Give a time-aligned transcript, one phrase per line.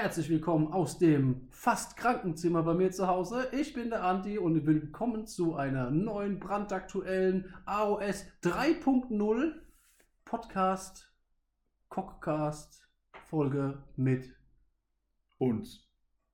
[0.00, 3.48] Herzlich willkommen aus dem fast Krankenzimmer bei mir zu Hause.
[3.50, 9.54] Ich bin der Andi und willkommen zu einer neuen brandaktuellen AOS 3.0
[10.24, 11.12] Podcast,
[11.88, 12.86] Cockcast
[13.28, 14.32] Folge mit
[15.38, 15.88] uns.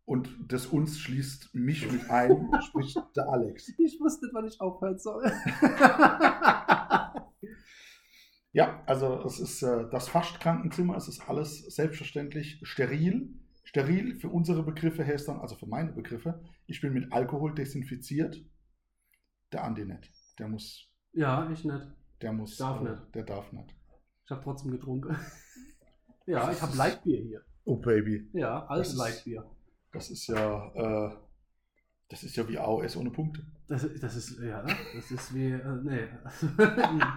[0.04, 3.72] Und das uns schließt mich mit ein, sprich der Alex.
[3.78, 5.24] Ich wusste nicht, wann ich aufhören soll.
[8.52, 13.40] ja, also es ist äh, das Fast-Krankenzimmer, es ist alles selbstverständlich steril.
[13.74, 18.40] Steril für unsere Begriffe heißt dann, also für meine Begriffe, ich bin mit Alkohol desinfiziert.
[19.52, 20.12] Der Andi nicht.
[20.38, 20.88] Der muss.
[21.12, 21.84] Ja, ich nicht.
[22.22, 22.56] Der muss.
[22.56, 23.14] Darf äh, nicht.
[23.16, 23.74] Der darf nicht.
[24.24, 25.16] Ich habe trotzdem getrunken.
[26.26, 27.42] ja, ich habe Lightbier hier.
[27.64, 28.30] Oh Baby.
[28.32, 29.44] Ja, Das alles Lightbier.
[29.92, 31.08] Das ist ja.
[31.08, 31.16] Äh,
[32.08, 33.44] das ist ja wie AOS ohne Punkte.
[33.66, 36.06] Das, das ist, ja, das ist wie, äh, nee.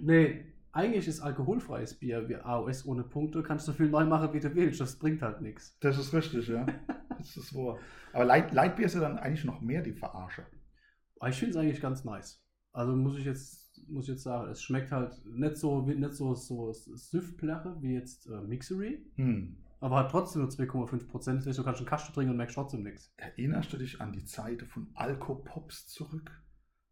[0.00, 3.42] nee, eigentlich ist alkoholfreies Bier wie AOS ohne Punkte.
[3.42, 4.80] Kannst du so viel neu machen, wie du willst.
[4.80, 5.78] Das bringt halt nichts.
[5.80, 6.66] Das ist richtig, ja.
[7.18, 7.78] Das ist wahr.
[8.12, 10.44] Aber Light, Lightbier ist ja dann eigentlich noch mehr die Verarsche.
[11.20, 12.44] Aber ich finde es eigentlich ganz nice.
[12.72, 16.34] Also muss ich jetzt, muss ich jetzt sagen, es schmeckt halt nicht so, nicht so,
[16.34, 19.06] so Süffplache wie jetzt äh, Mixery.
[19.14, 19.56] Hm.
[19.78, 21.40] Aber hat trotzdem nur 2,5 Prozent.
[21.40, 23.12] Das heißt, du kannst einen Kasten trinken und merkst trotzdem nichts.
[23.18, 26.42] Erinnerst du dich an die Zeiten von Alkopops zurück?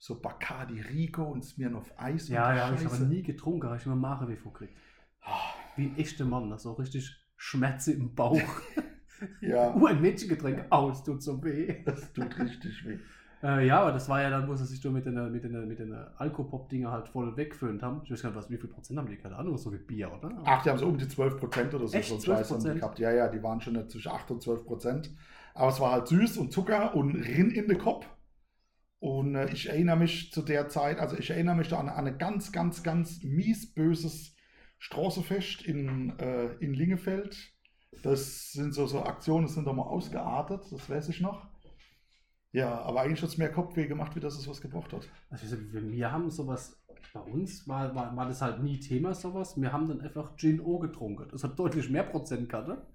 [0.03, 3.77] So Bacardi Rico und Smirnoff Eis und Ja, ja, hab ich aber nie getrunken, habe
[3.77, 4.73] ich immer Mache wie gekriegt.
[5.21, 8.41] Ah, Wie ein echter Mann, so richtig Schmerze im Bauch.
[9.43, 10.65] Ja, Uh, ein Mädchengetränk.
[10.71, 11.83] Au, es tut so weh.
[11.85, 12.97] das tut richtig weh.
[13.43, 15.79] Äh, ja, aber das war ja dann, wo sie sich mit den, mit den, mit
[15.79, 18.01] den Alkopop-Dinger halt voll weggeföhnt haben.
[18.05, 19.17] Ich weiß gar nicht, was, wie viel Prozent haben die?
[19.17, 20.31] Keine Ahnung, so wie Bier, oder?
[20.45, 22.09] Ach, die haben so um die 12 Prozent oder so, Echt?
[22.09, 22.75] so einen Scheiß haben die 12%?
[22.77, 22.99] gehabt.
[22.99, 25.11] Ja, ja, die waren schon zwischen 8 und 12 Prozent.
[25.53, 28.07] Aber es war halt süß und Zucker und Rinn in den Kopf.
[29.01, 32.07] Und äh, ich erinnere mich zu der Zeit, also ich erinnere mich da an, an
[32.07, 34.37] ein ganz, ganz, ganz mies böses
[34.79, 37.37] Straßenfest in, äh, in Lingefeld.
[38.03, 41.49] Das sind so, so Aktionen, das sind doch mal ausgeartet, das weiß ich noch.
[42.53, 45.09] Ja, aber eigentlich hat es mehr Kopfweh gemacht, wie dass es was gebracht hat.
[45.31, 46.83] Also wir haben sowas,
[47.15, 49.61] bei uns war, war, war das halt nie Thema, sowas.
[49.61, 51.29] Wir haben dann einfach Gin O getrunken.
[51.31, 52.87] Das hat deutlich mehr Prozent gehabt,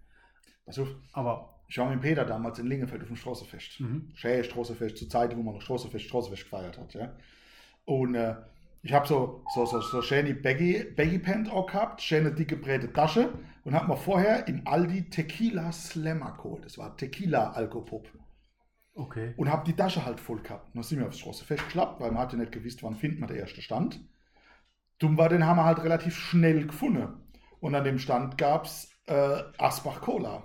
[0.65, 3.79] Also, aber ich war mit Peter damals in Lingefeld auf dem Straßenfest.
[3.79, 4.11] mhm.
[4.15, 7.15] Schön Straßenfest, zur Zeit, wo man noch Straßenfest, Straßenfest gefeiert hat, ja.
[7.85, 8.35] Und äh,
[8.81, 12.91] ich habe so, so, so, so schöne Baggy, Baggy Pant auch gehabt, schöne dicke breite
[12.93, 13.33] Tasche
[13.63, 16.65] und habe mir vorher im Aldi Tequila Slammer geholt.
[16.65, 18.07] Das war Tequila Alkopop.
[18.93, 19.33] okay.
[19.37, 20.67] Und habe die Tasche halt voll gehabt.
[20.67, 23.27] Und dann sind wir aufs Straßenfest geschlappt, weil man hatte nicht gewusst, wann findet man
[23.29, 23.99] der erste Stand.
[24.99, 27.07] Dumm war, den haben wir halt relativ schnell gefunden.
[27.59, 30.43] Und an dem Stand gab es äh, Asbach Cola.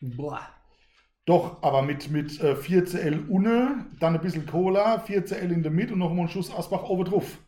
[0.00, 0.48] Boah.
[1.26, 5.92] Doch, aber mit, mit äh, 4CL Unne, dann ein bisschen Cola, 4CL in der Mitte
[5.92, 7.38] und noch mal einen Schuss Asbach oben drauf.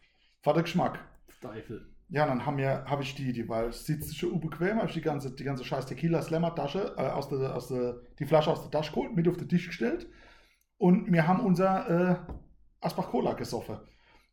[0.43, 1.01] War der Geschmack.
[1.41, 1.89] Teufel.
[2.09, 5.01] Ja, dann haben wir, habe ich die, die war sitzt schon unbequem, habe ich die
[5.01, 8.61] ganze, die ganze scheiß Tequila Slammer Tasche, äh, aus der, aus der, die Flasche aus
[8.63, 10.09] der Tasche geholt, mit auf den Tisch gestellt
[10.77, 12.17] und wir haben unser äh,
[12.81, 13.79] Asbach Cola gesoffen.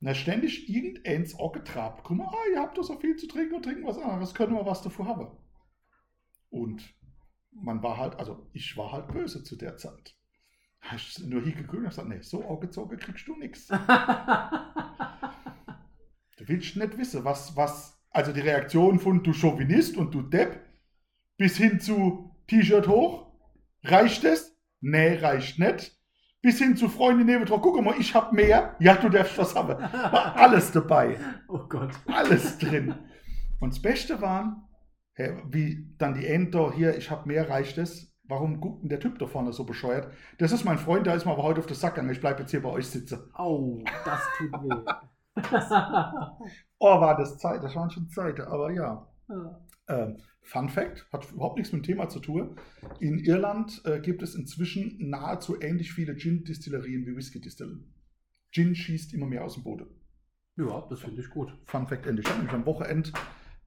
[0.02, 2.04] Ist ständig irgendeins auch getrabt.
[2.04, 4.56] Guck mal, ah, ihr habt doch so viel zu trinken und trinken was anderes, können
[4.56, 5.28] wir was davor haben.
[6.50, 6.84] Und
[7.52, 10.16] man war halt, also ich war halt böse zu der Zeit.
[10.96, 13.70] Ich nur hier geguckt und hab gesagt, nee, so angezogen kriegst du nichts.
[16.40, 20.58] Du willst nicht wissen, was, was, also die Reaktion von du Chauvinist und du Depp
[21.36, 23.34] bis hin zu T-Shirt hoch,
[23.84, 24.56] reicht es?
[24.80, 26.00] Nee, reicht nicht.
[26.42, 29.54] Bis hin zu Freunde neben drauf, guck mal, ich hab mehr, ja, du darfst was
[29.54, 29.82] haben.
[29.82, 31.18] War alles dabei,
[31.50, 31.92] oh Gott.
[32.08, 32.96] alles drin.
[33.60, 34.69] Und das Beste war,
[35.20, 38.16] hey, wie dann die Enter hier, ich hab mehr, reicht es?
[38.24, 40.12] Warum guckt denn der Typ da vorne so bescheuert?
[40.38, 42.12] Das ist mein Freund, der ist mir aber heute auf den Sack gegangen.
[42.12, 43.20] Ich bleib jetzt hier bei euch sitzen.
[43.34, 44.76] Au, das tut weh.
[46.82, 49.06] Oh, war das Zeit, das waren schon Zeiten, aber ja.
[49.28, 49.60] Ja.
[49.90, 52.56] Ähm, Fun Fact, hat überhaupt nichts mit dem Thema zu tun.
[53.02, 57.94] In Irland äh, gibt es inzwischen nahezu ähnlich viele Gin-Distillerien wie Whisky-Distillen.
[58.52, 59.88] Gin schießt immer mehr aus dem Boden.
[60.56, 61.54] ja, das finde ich gut.
[61.66, 62.22] Fun Fact Ende.
[62.22, 63.12] Ich habe nämlich am Wochenende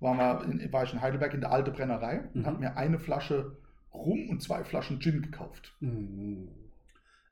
[0.02, 2.46] war, mal in, war ich in Heidelberg in der alte Brennerei und Mhm.
[2.46, 3.56] habe mir eine Flasche
[3.94, 5.76] Rum und zwei Flaschen Gin gekauft.
[5.80, 6.48] Mm.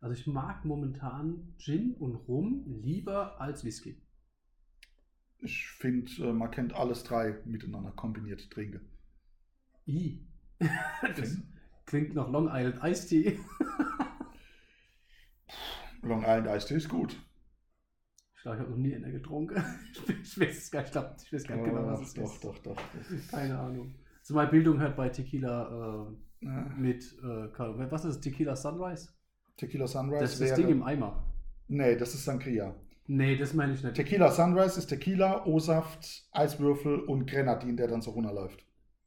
[0.00, 3.96] Also ich mag momentan Gin und Rum lieber als Whisky.
[5.38, 8.80] Ich finde, äh, man kennt alles drei miteinander kombiniert trinken.
[9.86, 10.20] I.
[11.16, 11.38] Das
[11.86, 13.38] klingt nach Long Island Iced Tea.
[16.02, 17.16] Long Island Iced Tea ist gut.
[18.40, 19.62] Ich glaube, ich habe noch nie einer getrunken.
[20.22, 22.42] Ich weiß es gar nicht, ich, weiß gar nicht genau, was es doch, ist.
[22.42, 22.76] doch, doch.
[22.96, 23.94] Das ist, Keine Ahnung.
[24.18, 26.08] Also meine Bildung hört bei Tequila
[26.40, 27.50] äh, äh, mit, äh,
[27.90, 29.10] was ist das, Tequila Sunrise?
[29.58, 30.62] Tequila Sunrise Das ist das wäre.
[30.62, 31.22] Ding im Eimer.
[31.68, 32.74] nee, das ist Sangria.
[33.08, 33.94] Nee, das meine ich nicht.
[33.94, 38.64] Tequila Sunrise ist Tequila, O-Saft, Eiswürfel und Grenadin, der dann so runterläuft.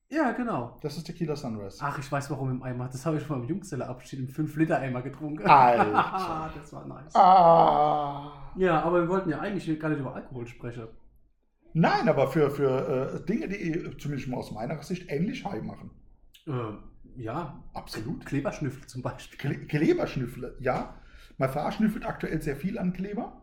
[0.09, 0.77] Ja, genau.
[0.83, 1.79] Das ist Tequila Sunrise.
[1.81, 2.87] Ach, ich weiß warum im Eimer.
[2.87, 5.47] Das habe ich schon beim Jungzellerabschied im 5-Liter-Eimer getrunken.
[5.47, 6.51] Alter.
[6.55, 7.15] das war nice.
[7.15, 8.42] Ah.
[8.57, 10.87] Ja, aber wir wollten ja eigentlich gar nicht über Alkohol sprechen.
[11.73, 15.89] Nein, aber für, für äh, Dinge, die zumindest mal aus meiner Sicht ähnlich high machen.
[16.45, 18.25] Äh, ja, Absolut.
[18.25, 19.37] Kleberschnüffel zum Beispiel.
[19.37, 20.95] Kle Kleberschnüffle, ja.
[21.37, 23.41] Meine Frau schnüffelt aktuell sehr viel an Kleber.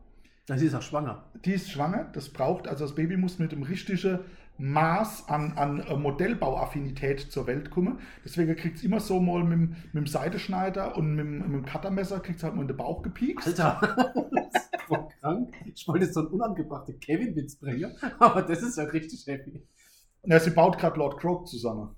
[0.57, 1.25] Sie ist auch schwanger.
[1.45, 4.21] Die ist schwanger, das braucht, also das Baby muss mit dem richtigen
[4.63, 7.99] Maß an, an äh, Modellbauaffinität zur Welt kommen.
[8.25, 11.53] Deswegen kriegt es immer so mal mit, dem- mit dem Seideschneider und mit, dem- mit
[11.53, 13.47] dem Cuttermesser kriegt es halt mal in den Bauch gepiekst.
[13.49, 13.81] Alter,
[14.53, 15.55] das ist voll krank.
[15.75, 19.63] Ich wollte jetzt so einen unangebrachten Kevin-Witz bringen, aber das ist ja richtig heavy.
[20.25, 21.95] Ja, sie baut gerade Lord Croak zusammen.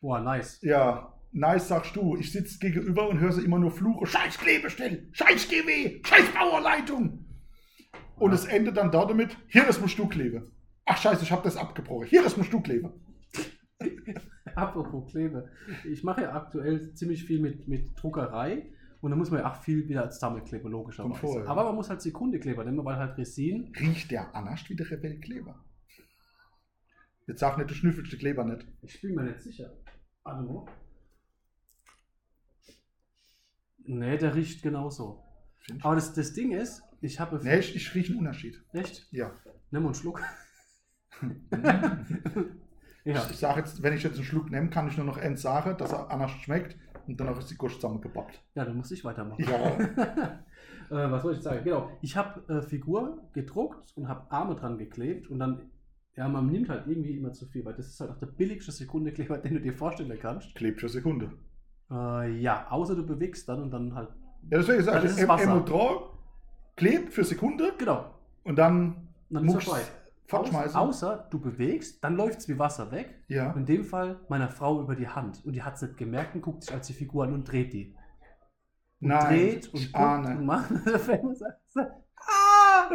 [0.00, 0.60] Boah, nice.
[0.62, 2.16] Ja, nice sagst du.
[2.16, 4.06] Ich sitze gegenüber und höre sie immer nur fluchen.
[4.06, 7.24] Scheiß Klebestell, Scheiß GW, Scheiß Bauerleitung.
[8.16, 8.36] Und Ja.
[8.36, 10.52] es endet dann damit, hier, das musst du kleben.
[10.90, 12.06] Ach scheiße, ich habe das abgebrochen.
[12.06, 12.92] Hier, das musst du kleben.
[14.54, 15.50] Apropos Klebe.
[15.84, 19.62] Ich mache ja aktuell ziemlich viel mit, mit Druckerei und da muss man ja auch
[19.62, 21.40] viel wieder als Sammelkleber, logischerweise.
[21.40, 21.46] Ja.
[21.46, 23.72] Aber man muss halt Sekundekleber nehmen, weil halt Resin.
[23.78, 25.62] Riecht der Anascht wie der Rebell Kleber?
[27.26, 28.66] Jetzt sag nicht, du schnüffelst den Kleber nicht.
[28.80, 29.70] Ich bin mir nicht sicher.
[30.24, 30.64] Mal.
[33.84, 35.22] Nee, der riecht genauso.
[35.58, 35.84] Find.
[35.84, 37.38] Aber das, das Ding ist, ich habe.
[37.42, 38.62] Nee, ich, ich rieche einen Unterschied.
[38.72, 39.06] Echt?
[39.12, 39.32] Ja.
[39.70, 40.22] Nimm mal einen Schluck.
[43.04, 43.26] ja.
[43.30, 45.76] Ich sage jetzt, wenn ich jetzt einen Schluck nehme, kann ich nur noch eins sagen,
[45.78, 46.76] dass er Anascht schmeckt
[47.06, 48.42] und danach ist die Gurst zusammengepappt.
[48.54, 49.44] ja, dann muss ich weitermachen.
[49.44, 49.70] Ja.
[51.06, 51.64] äh, was soll ich sagen?
[51.64, 51.90] Genau.
[52.02, 55.70] Ich habe äh, Figur gedruckt und habe Arme dran geklebt und dann.
[56.16, 58.72] Ja, man nimmt halt irgendwie immer zu viel, weil das ist halt auch der billigste
[58.72, 60.52] Sekundekleber, den du dir vorstellen kannst.
[60.56, 61.30] Klebt für Sekunde.
[61.92, 64.08] Äh, ja, außer du bewegst dann und dann halt.
[64.50, 65.44] Ja, deswegen sage ich, ist em- Wasser.
[65.44, 66.08] Emultrol
[66.74, 68.06] klebt für Sekunde Genau.
[68.42, 68.86] und dann
[69.28, 69.88] Und dann ist muckst er vorbei.
[70.28, 70.76] Fortschmeißen.
[70.76, 73.24] Außer, außer du bewegst, dann läuft es wie Wasser weg.
[73.28, 73.52] Ja.
[73.52, 75.44] In dem Fall meiner Frau über die Hand.
[75.44, 77.72] Und die hat es nicht gemerkt und guckt sich als die Figur an und dreht
[77.72, 77.96] die.
[79.00, 80.38] Und Nein, dreht und ahne.
[80.38, 80.70] und macht.
[82.16, 82.90] Ah!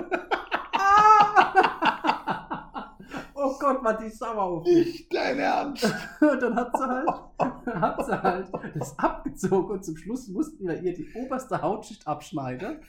[0.74, 1.24] ah!
[3.36, 4.86] oh Gott, war die sauer auf mich.
[4.86, 5.86] Nicht dein Ernst.
[6.19, 7.09] Und dann hat sie halt,
[7.65, 12.81] hat sie halt das abgezogen und zum Schluss mussten wir ihr die oberste Hautschicht abschneiden.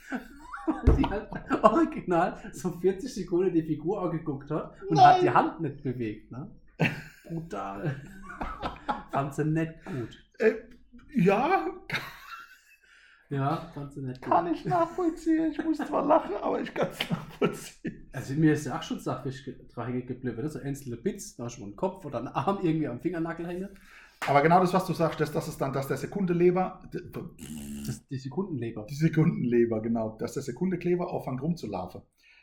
[0.66, 1.28] Weil die halt
[1.62, 6.30] original so 40 Sekunden die Figur angeguckt hat und hat die Hand nicht bewegt.
[6.30, 6.50] Ne?
[7.28, 7.96] Brutal.
[9.10, 10.24] Fand sie nicht gut.
[10.38, 10.54] Äh,
[11.16, 11.66] ja,
[13.30, 14.56] Ja, fand sie nicht kann gut.
[14.56, 15.50] ich nachvollziehen.
[15.52, 18.08] Ich muss zwar lachen, aber ich kann es nachvollziehen.
[18.12, 20.42] Also mir ist ja auch schon sachlich dreieckig geblieben.
[20.42, 20.48] Ne?
[20.48, 23.68] So einzelne Bits, da ist schon ein Kopf oder ein Arm irgendwie am Fingernagel hängen.
[24.26, 26.82] Aber genau das, was du sagst, das, das ist dann, dass der Sekundeleber,
[27.86, 28.86] Das die Sekundenleber.
[28.88, 32.00] die Sekundenleber, genau, dass der Sekundekleber aufhängt rumzulaufen.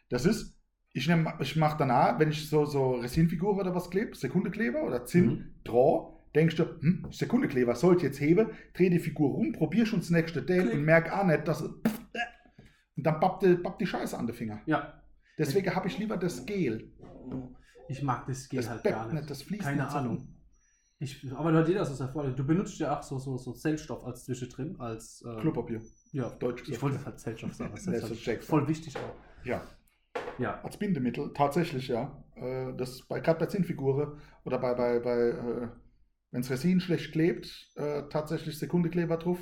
[0.09, 0.57] Das ist,
[0.93, 5.05] ich, nehm, ich mache danach, wenn ich so, so Resinfigur oder was klebe, Sekundekleber oder
[5.05, 5.53] Zinn, Mhm.
[5.63, 10.09] Draw, denkst du, hm, Sekundekleber, sollte jetzt heben, dreh die Figur rum, probier schon das
[10.11, 10.73] nächste Date Klick.
[10.75, 14.61] und merk auch nicht, dass und dann pappt die, die Scheiße an den Finger.
[14.67, 15.01] Ja.
[15.37, 16.91] Deswegen habe ich lieber das Gel.
[17.87, 19.13] Ich mag das Gel Das halt gar nicht.
[19.15, 20.27] nicht, das fließt Keine Ahnung.
[21.01, 22.31] Ich, aber bei dir das ist ja voll.
[22.33, 25.23] Du benutzt ja auch so, so, so Zellstoff als zwischendrin, als.
[25.25, 25.81] äh, Klopapier,
[26.11, 27.71] Ja, auf Deutsch ich wollte halt Zellstoff sagen.
[27.73, 29.15] Das ist halt voll wichtig auch.
[29.43, 29.63] Ja,
[30.37, 30.61] Ja.
[30.61, 32.23] als Bindemittel, tatsächlich, ja.
[32.35, 35.67] Äh, Das bei, gerade bei Zinnfiguren oder bei, bei, bei äh,
[36.31, 39.39] wenn es Resin schlecht klebt, äh, tatsächlich Sekundekleber drauf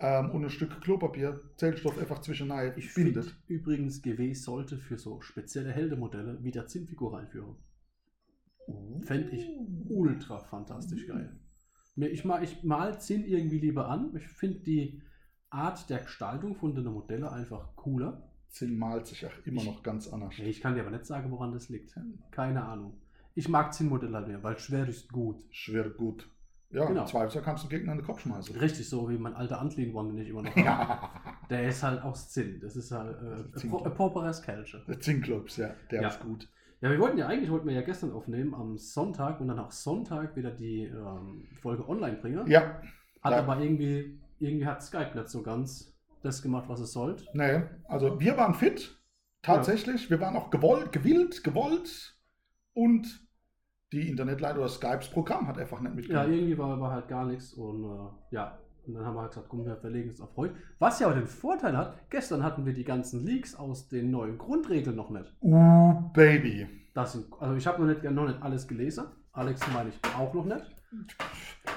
[0.00, 3.36] ähm, und ein Stück Klopapier, Zellstoff einfach zwischen Ich bindet.
[3.46, 7.56] übrigens, GW sollte für so spezielle Heldemodelle wieder Zinnfigur einführen.
[9.02, 9.48] Fände ich
[9.88, 11.36] ultra fantastisch geil.
[11.96, 14.14] Ich, mal, ich mal Zinn irgendwie lieber an.
[14.16, 15.02] Ich finde die
[15.50, 18.30] Art der Gestaltung von den Modellen einfach cooler.
[18.48, 20.38] Zinn malt sich auch immer Ich- noch ganz anders.
[20.38, 21.94] Ich kann dir aber nicht sagen, woran das liegt.
[22.30, 23.00] Keine Ahnung.
[23.34, 25.42] Ich mag Zinnmodelle halt mehr, weil schwer ist gut.
[25.50, 26.28] Schwer gut.
[26.72, 27.00] Ja, Genau.
[27.02, 28.54] im Zweifelsfall kannst du den Gegner in den Kopf schmeißen.
[28.56, 30.62] Richtig so wie mein alter Antlin One, den ich immer noch habe.
[30.64, 31.10] Ja,
[31.50, 32.60] Der ist halt aus Zinn.
[32.60, 33.16] Das ist halt
[33.56, 33.68] äh.
[33.68, 34.84] Pro- äh, Pauperes Kelche.
[34.86, 36.08] der Zinnklops, ja, der Ja.
[36.08, 36.48] ist gut.
[36.80, 39.70] Ja, wir wollten ja eigentlich, wollten wir ja gestern aufnehmen, am Sonntag und dann auch
[39.70, 42.46] Sonntag wieder die ähm, Folge online bringen.
[42.50, 42.80] Ja,
[43.22, 43.38] Hat ja.
[43.40, 47.24] aber irgendwie, irgendwie hat Skype nicht so ganz das gemacht, was es sollte.
[47.34, 48.98] nee, also wir waren fit,
[49.42, 50.10] tatsächlich.
[50.10, 52.16] Wir waren auch gewollt, gewillt, gewollt
[52.74, 53.26] und
[53.92, 56.28] die Internetleitung oder Skypes Programm hat einfach nicht Ja, mitgemacht.
[56.28, 58.58] irgendwie war, war halt gar nichts und äh, ja.
[58.86, 60.54] Und dann haben wir halt gesagt, komm, wir verlegen es auf heute.
[60.78, 64.38] Was ja auch den Vorteil hat, gestern hatten wir die ganzen Leaks aus den neuen
[64.38, 65.32] Grundregeln noch nicht.
[65.40, 66.68] Uh, Baby.
[66.94, 69.04] Das sind, also ich habe noch nicht, noch nicht alles gelesen.
[69.32, 70.64] Alex meine ich auch noch nicht.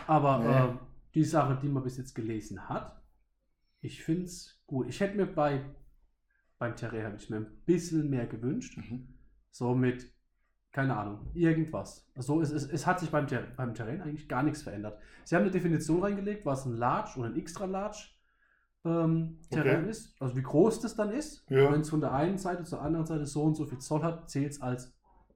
[0.08, 0.74] Aber Nee.
[0.74, 0.78] äh,
[1.14, 3.02] die Sache, die man bis jetzt gelesen hat,
[3.82, 4.88] ich finde es gut.
[4.88, 5.62] Ich hätte mir bei
[6.58, 8.78] beim Terrain habe ich mir ein bisschen mehr gewünscht.
[8.78, 9.10] Mhm.
[9.52, 10.13] So mit
[10.74, 12.06] keine Ahnung, irgendwas.
[12.16, 15.00] Also es, es, es hat sich beim, Ter beim Terrain eigentlich gar nichts verändert.
[15.24, 18.10] Sie haben eine Definition reingelegt, was ein Large oder ein Extra Large
[18.84, 19.90] ähm, Terrain Okay.
[19.92, 21.46] ist, also wie groß das dann ist.
[21.50, 21.72] Ja.
[21.72, 24.30] Wenn es von der einen Seite zur anderen Seite so und so viel Zoll hat,
[24.30, 24.94] zählt es als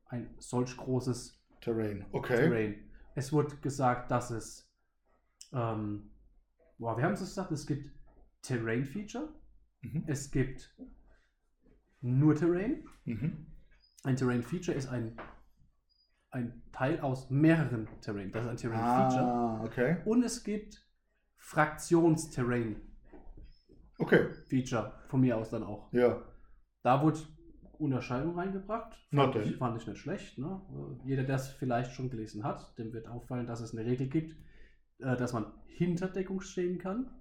[0.07, 2.05] ein solch großes Terrain.
[2.11, 2.35] Okay.
[2.49, 2.75] Terrain.
[3.15, 4.69] Es wurde gesagt, dass es,
[5.53, 6.09] ähm,
[6.77, 7.91] boah, wir haben es gesagt, es gibt
[8.41, 9.29] Terrain-Feature,
[9.81, 10.03] Mhm.
[10.07, 10.75] es gibt
[12.01, 12.83] nur Terrain.
[13.05, 13.45] Mhm.
[14.07, 15.17] Ein Terrain-Feature ist ein,
[16.31, 18.31] ein Teil aus mehreren Terrain.
[18.31, 19.21] Das ist ein Terrain-Feature.
[19.21, 19.97] Ah, okay.
[20.05, 20.81] Und es gibt
[21.35, 22.77] Fraktions-Terrain-Feature
[23.99, 24.29] Okay.
[25.09, 25.91] von mir aus dann auch.
[25.91, 26.21] Ja.
[26.83, 27.19] Da wurde
[27.79, 28.97] Unterscheidung reingebracht.
[29.13, 29.43] Fand, denn.
[29.43, 30.37] ich, fand ich nicht schlecht.
[30.37, 30.61] Ne?
[31.03, 34.37] Jeder, der es vielleicht schon gelesen hat, dem wird auffallen, dass es eine Regel gibt,
[34.99, 37.11] äh, dass man hinter Deckung stehen kann.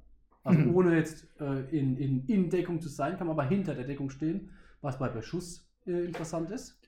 [0.44, 0.76] Also Mhm.
[0.76, 4.08] ohne jetzt äh, in, in, in Deckung zu sein, kann man aber hinter der Deckung
[4.10, 4.50] stehen,
[4.82, 6.78] was bei Beschuss äh, interessant ist.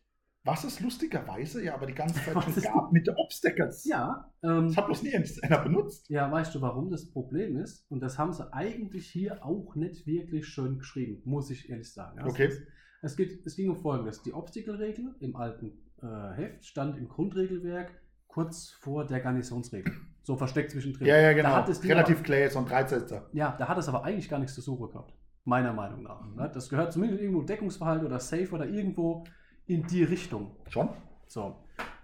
[0.44, 3.84] Was es lustigerweise ja aber die ganze Zeit schon gab mit der Obstacles.
[3.84, 6.08] Ja, ähm, Das hat bloß nie einer benutzt.
[6.08, 7.84] ja, weißt du, warum das Problem ist?
[7.90, 12.18] Und das haben sie eigentlich hier auch nicht wirklich schön geschrieben, muss ich ehrlich sagen.
[12.18, 12.46] Ja, Okay.
[12.46, 12.62] Es,
[13.02, 14.22] es, geht, es ging um Folgendes.
[14.22, 17.90] Die Obstacle-Regel im alten äh, Heft stand im Grundregelwerk
[18.26, 19.92] kurz vor der Garnisonsregel.
[20.22, 21.06] So versteckt zwischendrin.
[21.08, 21.48] Ja, ja, Da genau.
[21.50, 23.28] hat es die Relativ aber, klar, so ein Dreisetzer.
[23.32, 25.14] ja, da hat es aber eigentlich gar nichts zu suchen gehabt.
[25.48, 26.20] Meiner Meinung nach.
[26.24, 26.36] Mhm.
[26.36, 26.50] Ne?
[26.52, 29.24] Das gehört zumindest irgendwo Deckungsverhalten oder Safe oder irgendwo
[29.66, 30.54] in die Richtung.
[30.68, 30.90] Schon?
[31.26, 31.56] So.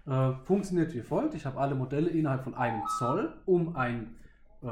[0.07, 1.35] Äh, funktioniert wie folgt.
[1.35, 4.17] Ich habe alle Modelle innerhalb von einem Zoll, um ein
[4.63, 4.69] äh,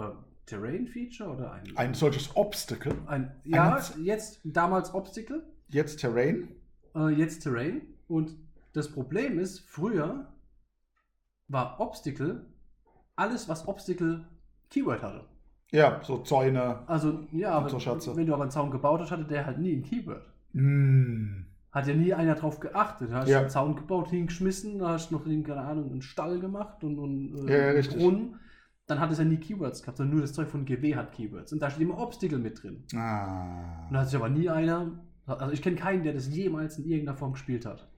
[0.46, 2.94] Terrain-Feature oder ein, Ein solches Obstacle.
[3.06, 6.48] ein ja, Ein- jetzt damals Obstacle, Jetzt Terrain.
[6.94, 7.82] äh, jetzt Terrain.
[8.08, 8.34] Und
[8.72, 10.32] das Problem ist, früher
[11.48, 12.46] war Obstacle
[13.16, 14.26] alles, was Obstacle
[14.70, 15.24] Keyword hatte.
[15.72, 16.80] Ja, so Zäune.
[16.86, 18.14] Also, ja, Und so aber Schatze.
[18.16, 20.22] wenn du aber einen Zaun gebaut hast, hatte der halt nie ein Keyword.
[20.52, 21.46] Mm.
[21.72, 23.10] Hat ja nie einer drauf geachtet.
[23.10, 23.38] Da hast Ja.
[23.38, 26.98] du einen Zaun gebaut, hingeschmissen, da hast du noch, keine Ahnung, einen Stall gemacht und,
[26.98, 27.98] und Ja, ja, einen richtig.
[27.98, 28.36] Brunnen.
[28.86, 31.52] Dann hat es ja nie Keywords gehabt, sondern nur das Zeug von GW hat Keywords.
[31.54, 32.84] Und da steht immer Obstacle mit drin.
[32.94, 33.86] Ah.
[33.88, 34.90] Und da hat sich aber nie einer,
[35.24, 37.88] also ich kenne keinen, der das jemals in irgendeiner Form gespielt hat.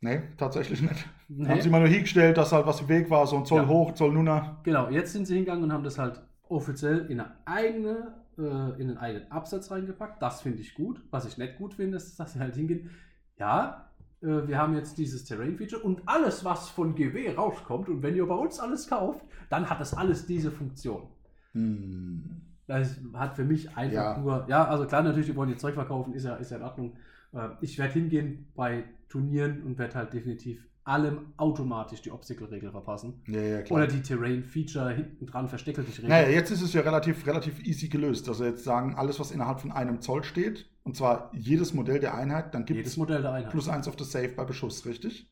[0.00, 1.08] Nee, tatsächlich nicht.
[1.28, 1.48] Nee.
[1.48, 3.68] Haben sie mal nur hingestellt, dass halt was im Weg war, so ein Zoll Ja.
[3.68, 4.58] hoch, Zoll nunter.
[4.64, 8.42] Genau, jetzt sind sie hingegangen und haben das halt offiziell in, eine eigene, äh,
[8.80, 10.20] in einen eigenen Absatz reingepackt.
[10.22, 11.00] Das finde ich gut.
[11.10, 12.90] Was ich nicht gut finde, ist, dass sie halt hingehen.
[13.38, 13.90] Ja,
[14.22, 18.26] äh, wir haben jetzt dieses Terrain-Feature und alles, was von GW rauskommt und wenn ihr
[18.26, 21.08] bei uns alles kauft, dann hat das alles diese Funktion.
[21.52, 22.42] Hm.
[22.66, 24.18] Das hat für mich einfach Ja.
[24.18, 26.62] nur, ja, also klar, natürlich, die wollen ihr Zeug verkaufen, ist ja, ist ja in
[26.62, 26.96] Ordnung.
[27.32, 33.22] Äh, Ich werde hingehen bei Turnieren und werde halt definitiv allem automatisch die Obstacle-Regel verpassen.
[33.26, 33.78] Ja, ja, klar.
[33.78, 36.08] Oder die Terrain-Feature hinten dran versteckelt dich Regel.
[36.10, 38.28] Naja, jetzt ist es ja relativ, relativ easy gelöst.
[38.28, 42.14] Also jetzt sagen, alles, was innerhalb von einem Zoll steht, und zwar jedes Modell der
[42.14, 43.50] Einheit, dann gibt Jedes es Modell der Einheit.
[43.50, 45.30] plus eins auf das Safe bei Beschuss, richtig?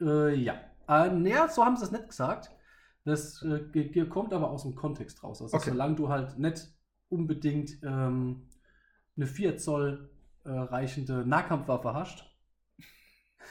[0.00, 0.54] Äh, ja.
[0.88, 2.50] Äh, naja, so haben sie es nicht gesagt.
[3.04, 5.40] Das äh, kommt aber aus dem Kontext raus.
[5.40, 5.70] Also Okay.
[5.70, 6.68] solange du halt nicht
[7.08, 8.48] unbedingt ähm,
[9.16, 10.10] eine 4 Zoll
[10.44, 12.24] äh, reichende Nahkampfwaffe hast.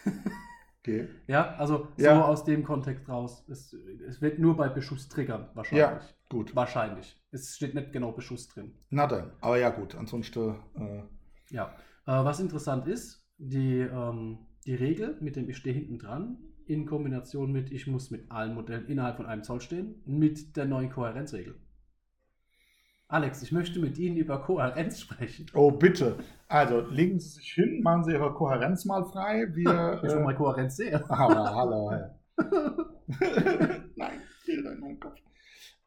[0.82, 1.10] Okay.
[1.28, 2.16] Ja, also Ja.
[2.16, 3.46] so aus dem Kontext raus.
[3.50, 3.74] Es,
[4.08, 5.82] es wird nur bei Beschuss triggern, wahrscheinlich.
[5.82, 6.56] Ja, gut.
[6.56, 7.18] Wahrscheinlich.
[7.32, 8.74] Es steht nicht genau Beschuss drin.
[8.90, 9.32] Na dann.
[9.42, 9.96] Aber ja, gut.
[9.96, 11.04] Ansonsten, äh,
[11.50, 11.76] Ja.
[12.06, 16.86] Äh, was interessant ist, die, ähm, die Regel mit dem Ich stehe hinten dran, in
[16.86, 20.90] Kombination mit Ich muss mit allen Modellen innerhalb von einem Zoll stehen, mit der neuen
[20.92, 21.56] Kohärenzregel.
[23.12, 25.48] Alex, ich möchte mit Ihnen über Kohärenz sprechen.
[25.56, 26.16] oh, bitte.
[26.48, 29.48] Also, legen Sie sich hin, machen Sie Ihre Kohärenz mal frei.
[29.56, 30.00] Wir.
[30.04, 31.04] Ich schon äh, mal Kohärenz sehe.
[31.10, 31.92] aber, hallo.
[31.92, 32.16] ja.
[33.96, 35.20] Nein, Bilder in meinem Kopf.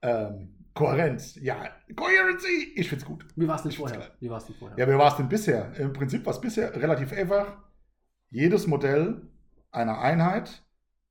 [0.02, 1.37] Ähm, Kohärenz.
[1.41, 2.73] Ja, Coherency.
[2.75, 3.25] Ich find's gut.
[3.37, 4.02] Wie war es denn vorher?
[4.19, 4.76] Wie war es denn vorher?
[4.76, 5.73] Ja, wie war es denn bisher?
[5.79, 7.57] Im Prinzip war es bisher relativ einfach.
[8.31, 9.23] Jedes Modell
[9.71, 10.64] einer Einheit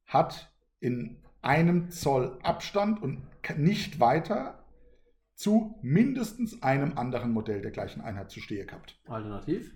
[0.07, 0.51] hat
[0.81, 3.23] in einem Zoll Abstand und
[3.57, 4.60] nicht weiter
[5.41, 8.99] zu mindestens einem anderen Modell der gleichen Einheit zu stehen gehabt.
[9.07, 9.73] Alternativ?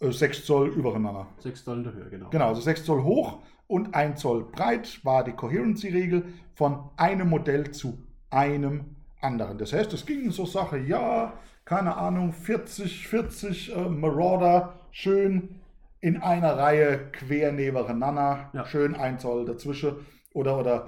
[0.00, 1.28] Äh, Sechs Zoll übereinander.
[1.38, 2.30] 6 Zoll in der Höhe, genau.
[2.30, 6.24] Genau, also 6 Zoll hoch und 1 Zoll breit war die Coherency-Regel
[6.54, 7.98] von einem Modell zu
[8.30, 9.58] einem anderen.
[9.58, 11.32] Das heißt, es ging in so Sache, ja,
[11.64, 15.56] keine Ahnung, 40, 40 äh, Marauder, schön
[16.00, 18.64] in einer Reihe quer nebeneinander, Ja.
[18.66, 19.96] schön 1 Zoll dazwischen.
[20.32, 20.86] Oder, oder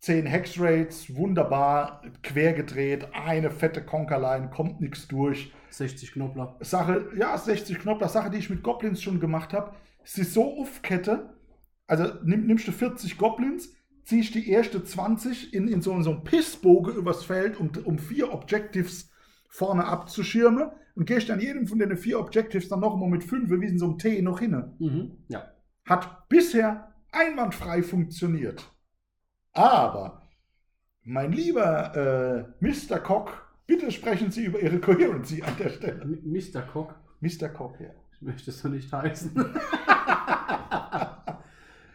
[0.00, 5.52] 10 Hex-Rates, wunderbar, quer gedreht, eine fette Conkerline, kommt nichts durch.
[5.68, 6.56] 60 Knoppler.
[6.60, 9.72] Sache, ja, 60 Knoppler, Sache, die ich mit Goblins schon gemacht habe.
[10.04, 11.34] Sie ist so aufkette.
[11.86, 16.12] Also nimm, nimmst du 40 Goblins, ziehst die erste 20 in, in so, in so
[16.12, 19.10] einen Pissbogen übers Feld, um, um vier Objectives
[19.50, 23.50] vorne abzuschirmen und gehst an jedem von den vier Objectives dann noch mal mit fünf,
[23.50, 24.74] wie in so einem T, noch hin.
[24.78, 25.18] Mhm.
[25.28, 25.50] Ja.
[25.84, 28.70] Hat bisher einwandfrei funktioniert.
[29.52, 30.22] Aber,
[31.02, 32.98] mein lieber äh, Mr.
[33.00, 36.02] Cock, bitte sprechen Sie über Ihre Coherency an der Stelle.
[36.02, 36.62] M- Mr.
[36.62, 37.48] Cock, Mr.
[37.48, 37.90] Cock, ja.
[38.12, 39.32] ich möchte es so nicht heißen.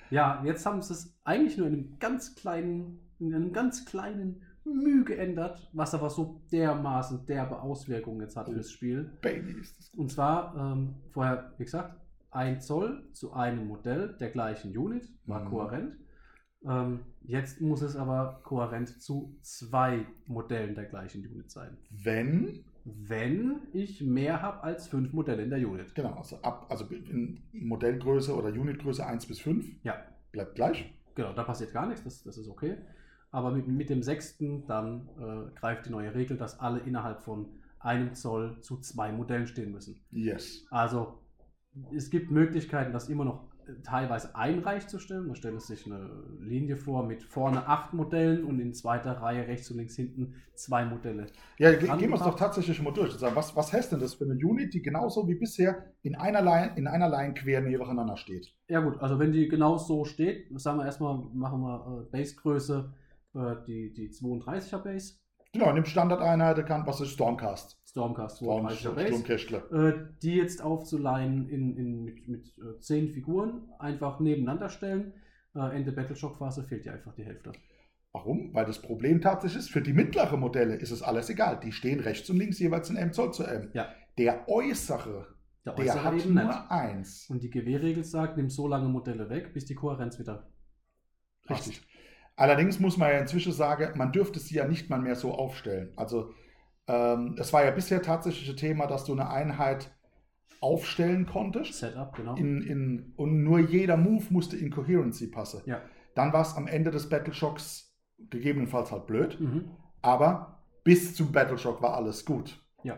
[0.09, 4.41] ja, jetzt haben sie es eigentlich nur in einem ganz kleinen, in einem ganz kleinen
[4.63, 9.11] Mühe geändert, was aber so dermaßen derbe Auswirkungen jetzt hat fürs Spiel.
[9.21, 9.89] Baby ist das.
[9.95, 11.95] Und zwar ähm, vorher, wie gesagt,
[12.31, 15.49] 1 Zoll zu einem Modell der gleichen Unit, war Mhm.
[15.49, 15.95] kohärent.
[16.65, 21.77] Ähm, jetzt muss es aber kohärent zu zwei Modellen der gleichen Unit sein.
[21.89, 25.93] Wenn, Wenn ich mehr habe als fünf Modelle in der Unit.
[25.95, 29.95] genau, also, ab, also in Modellgröße oder Unitgröße 1 bis 5 Ja,
[30.31, 30.93] bleibt gleich.
[31.15, 32.77] genau, da passiert gar nichts, das, das ist okay.
[33.31, 37.47] Aber mit, mit dem sechsten dann äh, greift die neue Regel, dass alle innerhalb von
[37.79, 39.99] einem Zoll zu zwei Modellen stehen müssen.
[40.11, 40.65] Yes.
[40.69, 41.19] Also
[41.93, 43.49] es gibt Möglichkeiten, das immer noch
[43.83, 45.27] teilweise einreich zu stellen.
[45.27, 49.69] Man stellt sich eine Linie vor mit vorne acht Modellen und in zweiter Reihe rechts
[49.71, 51.27] und links hinten zwei Modelle.
[51.57, 52.27] Ja, ge- gehen wir es Angebracht.
[52.27, 53.19] doch tatsächlich mal durch.
[53.21, 56.71] Was, was heißt denn das für eine Unit, die genauso wie bisher in einer Line,
[56.75, 58.53] in einer Line quer nebeneinander steht?
[58.67, 62.93] Ja gut, also wenn die genau so steht, sagen wir erstmal, machen wir äh, Basegröße,
[63.35, 65.15] äh, die, die 32er Base,
[65.55, 67.79] Genau, in dem Standardeinheit kann, was ist Stormcast?
[67.85, 69.07] Stormcast Storm, 32er Base.
[69.07, 69.71] Sturmkästler.
[69.71, 75.13] äh, die jetzt aufzuleihen in, in, mit, mit äh, zehn Figuren, einfach nebeneinander stellen.
[75.55, 77.53] Äh, Ende Battleshock-Phase fehlt dir einfach die Hälfte.
[78.11, 78.53] Warum?
[78.53, 81.59] Weil das Problem tatsächlich ist, für die mittlere Modelle ist es alles egal.
[81.61, 83.69] Die stehen rechts und links jeweils in M Zoll zu M.
[83.73, 83.87] Ja.
[84.17, 85.27] Der äußere,
[85.65, 86.69] Der der hat eben nur nicht.
[86.71, 87.29] eins.
[87.29, 90.47] Und die GW-Regel sagt, nimm so lange Modelle weg, bis die Kohärenz wieder
[91.45, 91.81] passt.
[92.35, 95.93] Allerdings muss man ja inzwischen sagen, man dürfte sie ja nicht mal mehr so aufstellen.
[95.95, 96.33] Also
[96.87, 99.91] ähm, es war ja bisher tatsächlich ein Thema, dass du eine Einheit
[100.61, 102.35] aufstellen konntest Setup, genau.
[102.35, 105.61] in, in, und nur jeder Move musste in Coherency passen.
[105.65, 105.81] ja.
[106.15, 107.93] Dann war es am Ende des Battleshocks
[108.29, 109.71] gegebenenfalls halt blöd, Mhm.
[110.01, 112.57] aber bis zum Battleshock war alles gut.
[112.83, 112.97] Ja.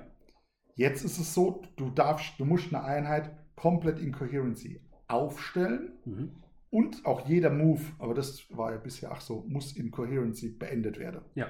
[0.75, 6.31] Jetzt ist es so, du darfst, du musst eine Einheit komplett in Coherency aufstellen Mhm.
[6.69, 10.99] Und auch jeder Move, aber das war ja bisher auch so, muss in Coherency beendet
[10.99, 11.21] werden.
[11.35, 11.47] Ja.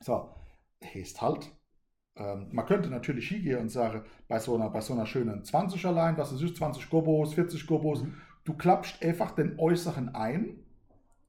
[0.00, 0.28] So,
[0.84, 1.50] heißt halt,
[2.16, 5.92] ähm, man könnte natürlich hingehen und sagen, bei so einer, bei so einer schönen 20er
[5.92, 8.14] Line, was ist das, 20 Gobos, 40 Gobos, Mhm.
[8.44, 10.58] du klappst einfach den äußeren ein,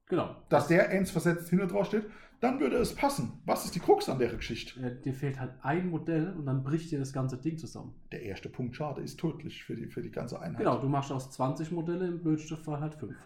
[0.06, 0.36] Genau.
[0.48, 2.06] dass der eins versetzt hinter drauf steht,
[2.40, 3.40] dann würde es passen.
[3.44, 4.80] Was ist die Krux an der Geschichte?
[4.80, 7.94] Äh, dir fehlt halt ein Modell und dann bricht dir das ganze Ding zusammen.
[8.12, 10.58] Der erste Punkt Schade ist tödlich für die, für die ganze Einheit.
[10.58, 13.16] Genau, du machst aus 20 Modelle im blödsten Fall halt 5.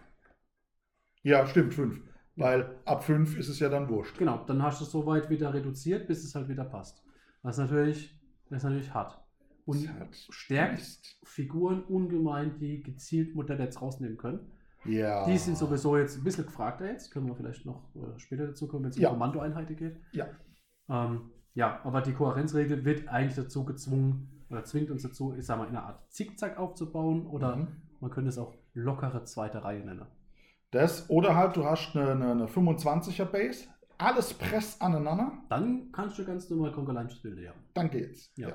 [1.23, 2.01] Ja, stimmt, fünf.
[2.35, 4.17] Weil ab fünf ist es ja dann wurscht.
[4.17, 7.03] Genau, dann hast du es so weit wieder reduziert, bis es halt wieder passt.
[7.43, 9.19] Ist natürlich, ist natürlich hart.
[9.65, 9.89] Und
[10.29, 11.17] stärkt.
[11.23, 14.51] Figuren ungemein, die gezielt Modelle jetzt rausnehmen können.
[14.85, 15.25] Ja.
[15.25, 17.11] Die sind sowieso jetzt ein bisschen gefragter jetzt.
[17.11, 19.09] Können wir vielleicht noch äh, später dazu kommen, wenn es um Ja.
[19.09, 19.97] Kommandoeinheiten geht.
[20.11, 20.27] Ja.
[20.89, 25.57] Ähm, ja, aber die Kohärenzregel wird eigentlich dazu gezwungen, oder zwingt uns dazu, ich sag
[25.57, 27.67] mal, in einer Art Zickzack aufzubauen oder Mhm.
[28.01, 30.05] man könnte es auch lockere zweite Reihe nennen.
[30.71, 33.67] Das, oder halt, du hast eine, eine, eine 25er Base,
[33.99, 37.53] alles presst aneinander, Dann kannst du ganz normal Konkurrenzspiele ja.
[37.75, 38.31] dann geht's.
[38.35, 38.49] Ja.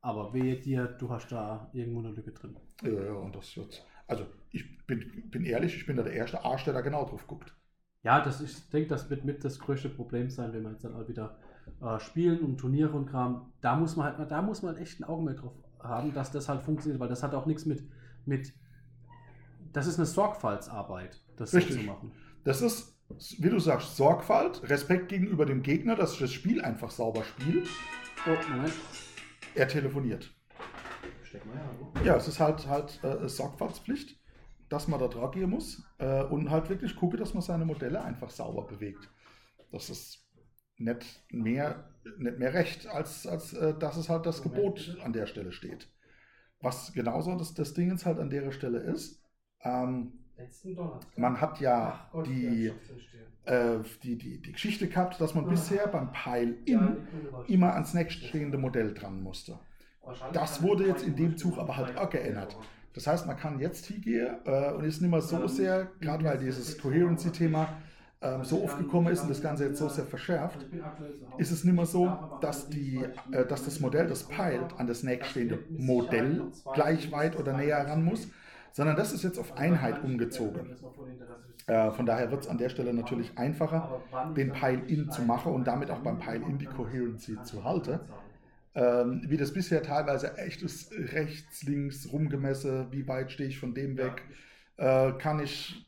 [0.00, 2.56] Aber wehe dir, du hast da irgendwo eine Lücke drin.
[2.82, 3.84] Ja, ja, und das wird.
[4.08, 7.26] Also, ich bin, bin ehrlich, ich bin da der erste Arsch, der da genau drauf
[7.26, 7.54] guckt.
[8.02, 10.94] Ja, das, ich denke, das wird mit das größte Problem sein, wenn wir jetzt dann
[10.94, 11.38] auch wieder
[11.80, 13.52] äh, spielen und Turniere und Kram.
[13.60, 16.62] Da muss man halt, da muss man echt ein Augenmerk drauf haben, dass das halt
[16.62, 17.82] funktioniert, weil das hat auch nichts mit,
[18.24, 18.52] mit
[19.72, 21.80] das ist eine Sorgfaltsarbeit, das Richtig.
[21.80, 22.12] zu machen.
[22.44, 22.96] Das ist,
[23.38, 27.62] wie du sagst, Sorgfalt, Respekt gegenüber dem Gegner, dass ich das Spiel einfach sauber spiele.
[28.26, 28.72] Oh, Moment.
[29.54, 30.34] Er telefoniert.
[32.04, 34.18] Ja, es ist halt, halt äh, Sorgfaltspflicht,
[34.68, 38.02] dass man da drauf gehen muss äh, und halt wirklich gucke, dass man seine Modelle
[38.02, 39.08] einfach sauber bewegt.
[39.72, 40.26] Das ist
[40.76, 45.26] nicht mehr, nicht mehr recht, als, als äh, dass es halt das Gebot an der
[45.26, 45.88] Stelle steht.
[46.60, 49.22] Was genauso das, das Ding jetzt halt an der Stelle ist,
[49.62, 50.12] ähm,
[51.16, 52.72] man hat ja Gott, die,
[53.46, 55.48] ja, äh, die, die, die Geschichte gehabt, dass man Ah.
[55.48, 56.96] bisher beim Pile-In Ja,
[57.46, 59.58] immer ans nächststehende Modell dran musste.
[60.32, 62.10] Das wurde jetzt in dem Zug aber halt auch.
[62.10, 62.56] Geändert.
[62.94, 66.24] Das heißt, man kann jetzt hingehen äh, und ist nicht mehr so Ähm, sehr, gerade
[66.24, 67.68] weil dieses Coherency-Thema
[68.20, 70.66] ähm, so oft gekommen ist und das Ganze jetzt so sehr Also verschärft,
[71.36, 75.02] ist es nicht mehr so, dass, die, äh, dass das Modell, das peilt, an das
[75.04, 76.42] nächststehende Modell
[76.74, 78.28] gleich weit oder näher ran muss,
[78.72, 80.76] sondern das ist jetzt auf Einheit umgezogen.
[81.68, 84.00] Äh, von daher wird es an der Stelle natürlich einfacher,
[84.36, 88.00] den Pile-In zu machen und damit auch beim Pile-In die Coherency zu halten.
[88.80, 93.74] Ähm, wie das bisher teilweise echt ist, rechts, links rumgemessen, wie weit stehe ich von
[93.74, 94.22] dem weg.
[94.76, 95.84] äh, kann ich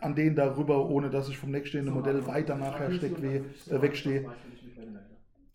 [0.00, 3.76] an denen darüber, ohne dass ich vom nächststehenden So, Modell weiter nachher steck, weh, so-
[3.76, 4.24] äh, wegstehe.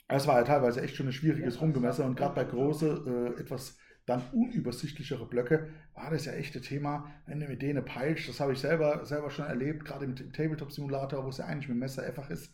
[0.07, 3.77] Es war ja teilweise echt schon ein schwieriges Rumgemesser und gerade bei große, äh, etwas
[4.05, 8.29] dann unübersichtlichere Blöcke war das ja echt ein Thema, wenn du mit denen peilst.
[8.29, 11.67] Das habe ich selber, selber schon erlebt, gerade im, im Tabletop-Simulator, wo es ja eigentlich
[11.67, 12.53] mit dem Messer einfach ist.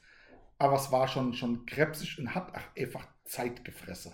[0.57, 4.13] Aber es war schon, schon krebsig und hat ach, einfach Zeit gefressen.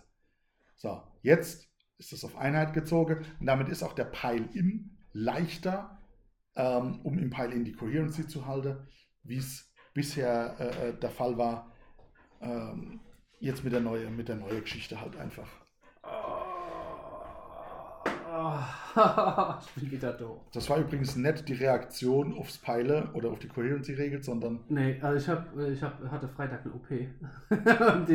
[0.79, 5.99] So, jetzt ist es auf Einheit gezogen und damit ist auch der Pile-In leichter,
[6.55, 8.77] ähm, um im Pile-In die Coherency zu halten,
[9.23, 11.73] wie es bisher äh, äh, der Fall war.
[12.39, 13.01] Ähm,
[13.41, 15.49] jetzt mit der neuen mit der neue Geschichte halt einfach.
[19.61, 20.39] Ich bin wieder doof.
[20.53, 25.17] Das war übrigens nicht die Reaktion aufs Peile oder auf die Coherency-Regel, sondern Nee, also
[25.17, 26.89] ich, hab, ich hab, hatte Freitag eine OP.
[27.97, 28.07] Und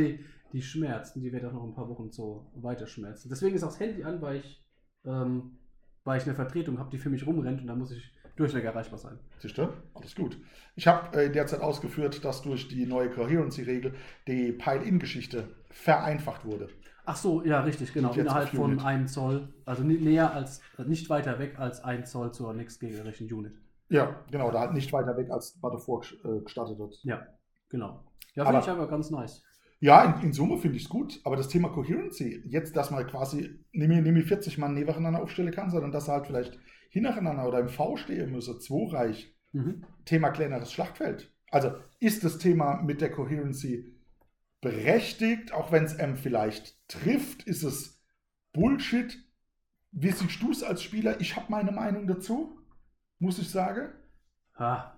[0.54, 3.28] die, die schmerzen, die wird auch noch ein paar Wochen so weiter schmerzen.
[3.28, 4.64] Deswegen ist auch das Handy an, weil ich,
[5.04, 5.58] ähm,
[6.04, 8.98] weil ich eine Vertretung habe, die für mich rumrennt und da muss ich durchweg erreichbar
[8.98, 9.18] sein.
[9.38, 9.68] Siehst du?
[9.94, 10.38] Alles gut.
[10.76, 13.94] Ich habe äh, derzeit ausgeführt, dass durch die neue Coherency-Regel
[14.26, 16.68] die Pile-In-Geschichte vereinfacht wurde.
[17.04, 18.10] Ach so, ja, richtig, genau.
[18.10, 18.84] Und Innerhalb von Unit.
[18.84, 23.52] einem Zoll, also näher als, also nicht weiter weg als ein Zoll zur nächstgegnerischen Unit.
[23.90, 26.98] Ja, genau, da halt nicht weiter weg, als was davor äh, gestartet wird.
[27.02, 27.26] Ja,
[27.68, 28.04] genau.
[28.34, 29.44] Ja, finde ich aber ganz nice.
[29.85, 33.07] Ja, in, in Summe finde ich es gut, aber das Thema Coherency, jetzt, dass man
[33.07, 36.59] quasi nicht mehr, nicht mehr 40 Mann nebeneinander aufstellen kann, sondern dass er halt vielleicht
[36.88, 39.85] hintereinander oder im V stehen müsse, zwei reich, Mhm.
[40.07, 41.31] Thema kleineres Schlachtfeld.
[41.51, 43.94] Also ist das Thema mit der Coherency
[44.62, 48.03] berechtigt, auch wenn es M vielleicht trifft, ist es
[48.55, 49.16] Bullshit.
[49.92, 51.20] Wie siehst du es als Spieler?
[51.20, 52.59] Ich habe meine Meinung dazu,
[53.18, 53.92] muss ich sagen.
[54.59, 54.93] Ha.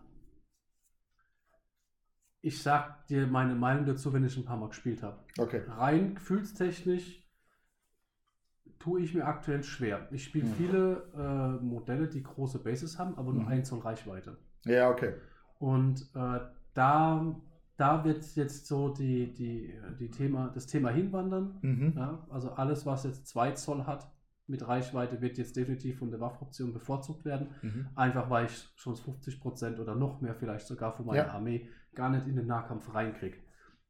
[2.46, 5.18] Ich sag dir meine Meinung dazu, wenn ich ein paar Mal gespielt habe.
[5.36, 5.62] Okay.
[5.66, 7.26] Rein gefühlstechnisch
[8.78, 10.06] tue ich mir aktuell schwer.
[10.12, 10.52] Ich spiele Mhm.
[10.54, 13.48] viele äh, Modelle, die große Bases haben, aber nur Mhm.
[13.48, 14.38] 1 Zoll Reichweite.
[14.64, 15.14] Ja, okay.
[15.58, 16.38] Und äh,
[16.72, 17.34] da,
[17.76, 21.58] da wird jetzt so die, die, die Thema, das Thema hinwandern.
[21.62, 21.94] Mhm.
[21.96, 24.08] Ja, also alles, was jetzt 2 Zoll hat
[24.46, 27.48] mit Reichweite, wird jetzt definitiv von der Waffenoption bevorzugt werden.
[27.62, 27.88] Mhm.
[27.96, 31.32] Einfach weil ich schon 50% oder noch mehr vielleicht sogar von meiner Ja.
[31.32, 33.38] Armee gar nicht in den Nahkampf reinkriege.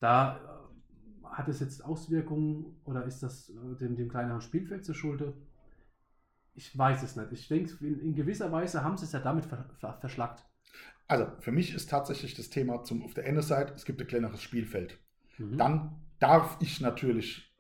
[0.01, 4.95] Da äh, hat es jetzt Auswirkungen oder ist das äh, dem, dem kleineren Spielfeld zur
[4.95, 5.35] Schulde?
[6.55, 7.33] Ich weiß es nicht.
[7.33, 10.47] Ich denke, in, in gewisser Weise haben sie es ja damit ver, ver, verschlackt.
[11.09, 14.43] Also für mich ist tatsächlich das Thema zum, auf der Ende-Seite, es gibt ein kleineres
[14.43, 14.99] Spielfeld.
[15.39, 15.59] Mhm.
[15.59, 17.55] Dann darf ich natürlich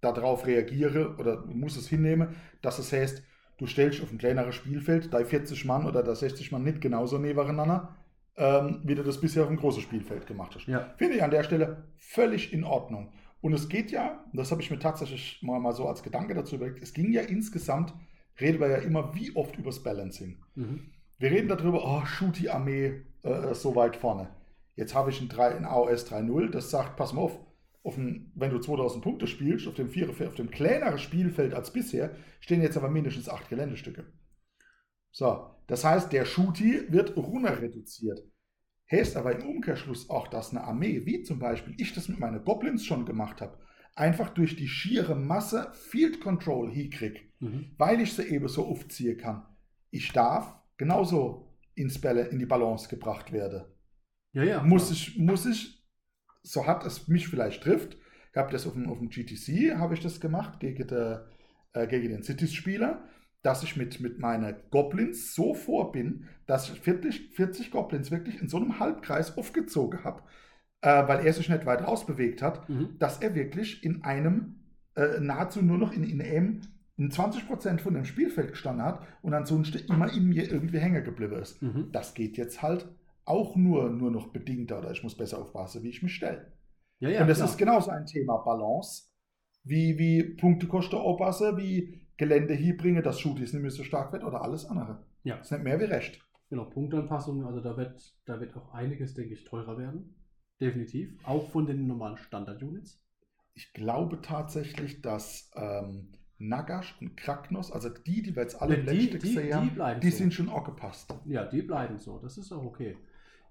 [0.00, 3.22] darauf reagieren oder muss es hinnehmen, dass es heißt,
[3.58, 7.18] du stellst auf ein kleineres Spielfeld, da 40 Mann oder da 60 Mann nicht genauso
[7.18, 7.94] nebeneinander,
[8.40, 10.66] ähm, wie du das bisher auf dem großen Spielfeld gemacht hast.
[10.66, 10.94] Ja.
[10.96, 13.12] Finde ich an der Stelle völlig in Ordnung.
[13.42, 16.56] Und es geht ja, das habe ich mir tatsächlich mal, mal so als Gedanke dazu
[16.56, 17.92] überlegt, es ging ja insgesamt,
[18.40, 20.42] reden wir ja immer wie oft übers Balancing.
[20.54, 20.90] Mhm.
[21.18, 24.30] Wir reden darüber, oh, shoot die Armee äh, so weit vorne.
[24.74, 27.38] Jetzt habe ich ein, 3, ein AOS 3.0, das sagt, pass mal auf,
[27.82, 31.72] auf ein, wenn du 2000 Punkte spielst, auf dem, vier, auf dem kleineren Spielfeld als
[31.72, 34.06] bisher, stehen jetzt aber mindestens acht Geländestücke.
[35.10, 38.20] So, das heißt, der Shooty wird runter reduziert.
[38.90, 42.44] Heißt aber im Umkehrschluss auch, dass eine Armee, wie zum Beispiel ich das mit meinen
[42.44, 43.58] Goblins schon gemacht habe,
[43.94, 47.74] einfach durch die schiere Masse Field Control hinkrieg Mhm.
[47.78, 49.46] weil ich sie eben so aufziehen kann.
[49.90, 53.64] Ich darf genauso ins Bälle, in die Balance gebracht werden.
[54.32, 54.62] Ja, ja.
[54.62, 54.92] Muss klar.
[54.92, 55.82] ich, muss ich,
[56.42, 57.96] so hat es mich vielleicht trifft.
[58.30, 61.30] Ich habe das auf dem, auf dem GTC, habe ich das gemacht, gegen, der,
[61.72, 63.08] äh, gegen den Cities-Spieler,
[63.42, 68.40] dass ich mit, mit meinen Goblins so vor bin, dass ich 40, 40 Goblins wirklich
[68.40, 70.22] in so einem Halbkreis aufgezogen habe,
[70.82, 72.96] äh, weil er sich nicht weit rausbewegt hat Mhm.
[72.98, 74.60] dass er wirklich in einem,
[74.96, 76.60] äh, nahezu nur noch in, in einem,
[76.96, 81.36] in 20% von dem Spielfeld gestanden hat und ansonsten immer in mir irgendwie hängen geblieben
[81.40, 81.62] ist.
[81.62, 81.88] Mhm.
[81.92, 82.86] Das geht jetzt halt
[83.24, 86.52] auch nur, nur noch bedingt oder ich muss besser aufpassen, wie ich mich stelle.
[86.98, 87.22] Ja, ja.
[87.22, 87.48] und das klar.
[87.48, 89.04] ist genauso ein Thema Balance,
[89.64, 94.24] wie, wie Punktekosten aufpassen, wie Gelände hier bringen, dass Shooties nicht mehr so stark wird
[94.24, 95.06] oder alles andere.
[95.22, 95.38] Ja.
[95.38, 96.20] Das ist nicht mehr wie recht.
[96.50, 100.14] Genau, Punktanpassungen, also da wird, da wird auch einiges, denke ich, teurer werden.
[100.60, 101.16] Definitiv.
[101.24, 103.02] Auch von den normalen Standard-Units.
[103.54, 108.86] Ich glaube tatsächlich, dass ähm, Nagash und Kraknos, also die, die wir jetzt alle im
[108.86, 110.16] die, letzten die, gesehen die bleiben die so.
[110.18, 111.14] sind schon auch gepasst.
[111.24, 112.18] Ja, die bleiben so.
[112.18, 112.98] Das ist auch okay.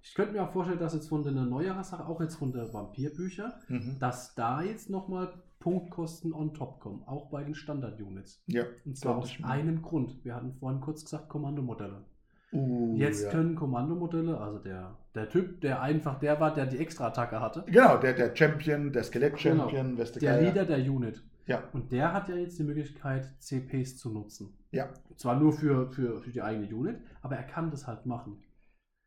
[0.02, 2.74] Ich könnte mir auch vorstellen, dass jetzt von der neueren Sache, auch jetzt von der
[2.74, 3.98] Vampirbücher, Mhm.
[4.00, 7.04] dass da jetzt nochmal Punktkosten on top kommen.
[7.06, 8.44] Auch bei den Standard-Units.
[8.48, 8.64] Ja.
[8.86, 10.24] Und zwar aus einem Grund.
[10.24, 12.06] Wir hatten vorhin kurz gesagt Kommandomodelle.
[12.52, 13.30] Uh, Jetzt ja.
[13.30, 17.98] können Kommandomodelle, also der, der Typ, der einfach der war, der die Extra-Attacke hatte, Genau,
[17.98, 20.20] der, der Champion, der Skelett-Champion, Genau.
[20.20, 21.62] Der Leader der Unit, Ja.
[21.74, 24.58] Und der hat ja jetzt die Möglichkeit, CPs zu nutzen.
[24.72, 24.90] Ja.
[25.16, 28.38] Zwar nur für, für, für die eigene Unit, aber er kann das halt machen.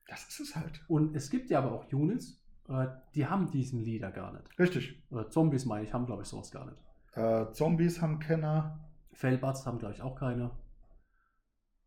[0.07, 0.83] Das ist es halt.
[0.89, 4.59] Und es gibt ja aber auch Units, äh, die haben diesen Leader gar nicht.
[4.59, 5.03] Richtig.
[5.11, 6.77] Oder Zombies, meine ich, haben, glaube ich, sowas gar nicht.
[7.15, 8.79] Äh, Zombies haben Kenner.
[9.13, 10.51] Fellbats haben, glaube ich, auch keine.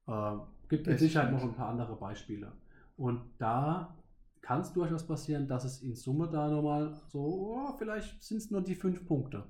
[0.08, 0.38] Äh,
[0.69, 2.51] gibt mit Sicherheit noch ein paar andere Beispiele.
[2.97, 3.97] Und da
[4.41, 8.51] kann es durchaus passieren, dass es in Summe da nochmal so, oh, vielleicht sind es
[8.51, 9.43] nur die fünf Punkte.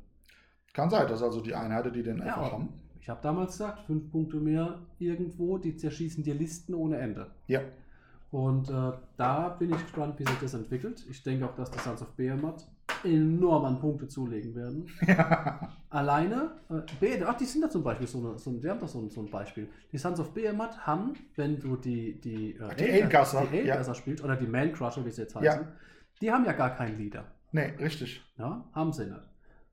[0.73, 2.69] Kann sein, dass also die Einheiten, die den einfach aber haben.
[2.99, 7.32] Ich habe damals gesagt, fünf Punkte mehr irgendwo, die zerschießen dir Listen ohne Ende.
[7.47, 7.62] Ja.
[8.31, 11.05] Und äh, da bin ich gespannt, wie sich das entwickelt.
[11.09, 12.67] Ich denke auch, dass die Sons of Behemoth
[13.03, 14.88] enorm an Punkte zulegen werden.
[15.89, 18.79] Alleine, äh, Be- ach, die sind da zum Beispiel so, eine, so ein, die haben
[18.79, 19.69] doch so ein, so ein Beispiel.
[19.91, 24.35] Die Sons of Behemoth haben, wenn du die, die, äh, Die die Alegasser spielst, oder
[24.35, 25.67] die Man Crusher, wie sie jetzt heißen, Ja.
[26.21, 27.25] die haben ja gar keinen Leader.
[27.51, 28.21] nee, richtig.
[28.38, 29.21] Ja, haben sie nicht.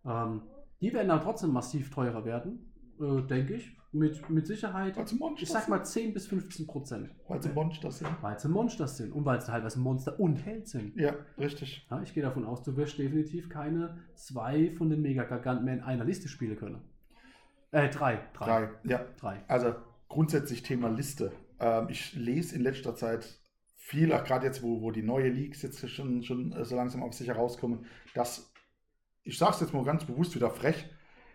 [0.05, 0.43] Ähm,
[0.81, 2.72] die werden dann trotzdem massiv teurer werden,
[3.03, 3.77] äh, denke ich.
[3.95, 6.05] Mit, mit Sicherheit, Weil sie Monster ich sag mal sind.
[6.05, 7.11] 10 bis 15 Prozent.
[7.29, 8.09] Weil sie Monster sind.
[8.23, 10.97] Weil sie Monster sind und weil sie teilweise Monster und Held sind.
[10.97, 11.87] Ja, richtig.
[11.91, 15.83] Ja, ich gehe davon aus, du wirst definitiv keine zwei von den Mega-Garganten mehr in
[15.83, 16.81] einer Liste spielen können.
[17.71, 18.21] Äh, drei.
[18.33, 18.47] Drei.
[18.47, 18.71] Drei.
[18.85, 19.05] Ja.
[19.19, 19.45] Drei.
[19.47, 19.75] Also
[20.09, 21.33] grundsätzlich Thema Liste.
[21.61, 23.43] Ähm, ich lese in letzter Zeit
[23.75, 27.03] viel, auch gerade jetzt, wo, wo die neue Leaks jetzt schon, schon äh, so langsam
[27.03, 27.85] auf sich herauskommen,
[28.15, 28.53] dass,
[29.23, 30.89] ich sage es jetzt mal ganz bewusst wieder frech,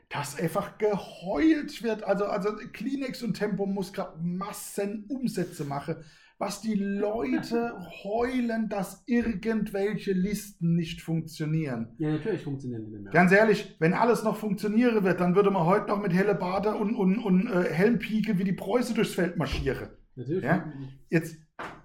[0.09, 2.03] dass einfach geheult wird.
[2.03, 5.97] Also, also Kleenex und Tempo muss gerade Massen Umsätze machen.
[6.39, 11.95] Was die Leute heulen, dass irgendwelche Listen nicht funktionieren.
[11.97, 13.11] Ja, natürlich funktionieren die nicht mehr.
[13.11, 16.95] Ganz ehrlich, wenn alles noch funktionieren wird, dann würde man heute noch mit Hellebarde und,
[16.95, 19.89] und, und äh, Helmpike wie die Preuße durchs Feld marschieren.
[20.15, 20.43] natürlich.
[20.43, 20.71] Ja?
[21.09, 21.37] Jetzt,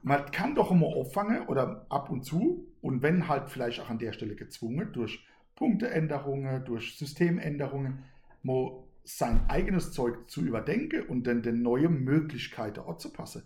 [0.03, 3.99] man kann doch immer auffangen oder ab und zu und wenn halt vielleicht auch an
[3.99, 8.05] der Stelle gezwungen durch Punkteänderungen, durch Systemänderungen,
[8.43, 13.43] mal sein eigenes Zeug zu überdenken und dann den neue Möglichkeiten anzupassen.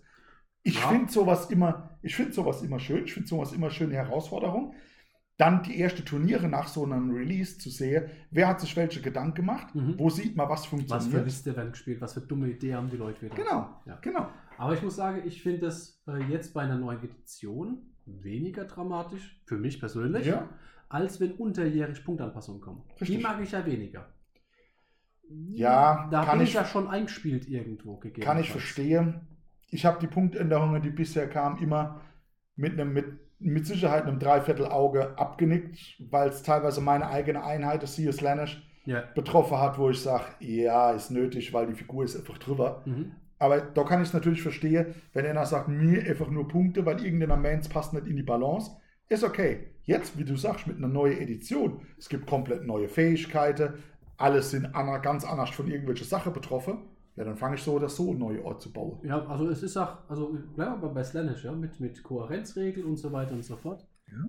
[0.63, 0.89] Ich Ja.
[0.89, 4.73] finde sowas immer, ich finde sowas immer schön, ich finde sowas immer schöne Herausforderung.
[5.37, 9.35] Dann die erste Turniere nach so einem Release zu sehen, wer hat sich welche Gedanken
[9.35, 9.95] gemacht, Mhm.
[9.97, 11.25] wo sieht man, was Was für funktioniert.
[11.25, 13.35] Liste werden gespielt, was für dumme Idee haben die Leute wieder.
[13.35, 13.97] Genau, Ja.
[14.01, 14.27] genau.
[14.57, 19.39] Aber ich muss sagen, ich finde das äh, jetzt bei einer neuen Edition weniger dramatisch,
[19.45, 20.49] für mich persönlich, Ja.
[20.89, 22.81] als wenn unterjährig Punktanpassungen kommen.
[22.99, 23.17] Richtig.
[23.17, 24.11] Die mag ich ja weniger.
[25.29, 28.25] Ja, da kann bin ich- ja schon eingespielt irgendwo gegeben.
[28.25, 29.21] Kann ich verstehen.
[29.69, 32.01] Ich habe die Punktänderungen, die bisher kamen, immer
[32.55, 33.05] mit einem mit,
[33.39, 35.77] mit Sicherheit einem Dreiviertelauge abgenickt,
[36.09, 39.03] weil es teilweise meine eigene Einheit, das CS Lanesh, Ja.
[39.15, 42.81] betroffen hat, wo ich sage, ja, ist nötig, weil die Figur ist einfach drüber.
[42.85, 43.11] Mhm.
[43.37, 47.03] Aber da kann ich es natürlich verstehen, wenn einer sagt, mir einfach nur Punkte, weil
[47.03, 48.71] irgendeiner Mans passt nicht in die Balance.
[49.09, 49.67] Ist okay.
[49.83, 53.73] Jetzt, wie du sagst, mit einer neuen Edition, es gibt komplett neue Fähigkeiten,
[54.17, 56.79] alles sind ana- ganz anders von irgendwelcher Sache betroffen.
[57.15, 58.99] Ja, dann fange ich so oder so einen neuen Ort zu bauen.
[59.03, 62.97] Ja, also es ist auch, also bleiben wir bei Slanish, ja, mit, mit Kohärenzregeln und
[62.97, 63.87] so weiter und so fort.
[64.07, 64.27] Ja.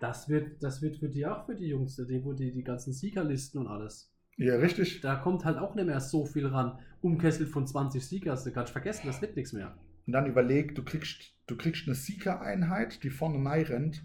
[0.00, 2.92] Das wird, das wird für die auch für die Jungs, die, wo die, die ganzen
[2.92, 4.12] Siegerlisten und alles.
[4.36, 5.00] Ja, richtig.
[5.00, 6.78] Da kommt halt auch nicht mehr so viel ran.
[7.00, 9.76] Umkesselt von 20 Sieger, hast du kannst vergessen, das wird nichts mehr.
[10.06, 14.04] Und dann überleg, du kriegst, du kriegst eine Seeker-Einheit, die vorne rein rennt,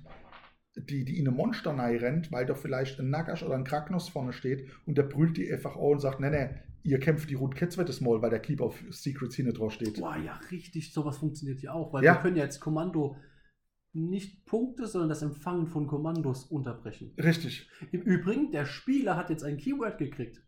[0.76, 4.34] die, die in eine Monster rennt, weil da vielleicht ein Nagash oder ein Kraknos vorne
[4.34, 6.50] steht und der brüllt die einfach an und sagt, nee, nee,
[6.84, 10.00] ihr kämpft die Cats das Mal, weil der Keep of Secrets hinten drauf steht.
[10.00, 12.16] Boah, ja, richtig, sowas funktioniert ja auch, weil Ja.
[12.16, 13.16] wir können ja jetzt Kommando
[13.94, 17.14] nicht Punkte, sondern das Empfangen von Kommandos unterbrechen.
[17.18, 17.70] Richtig.
[17.92, 20.42] Im Übrigen, der Spieler hat jetzt ein Keyword gekriegt.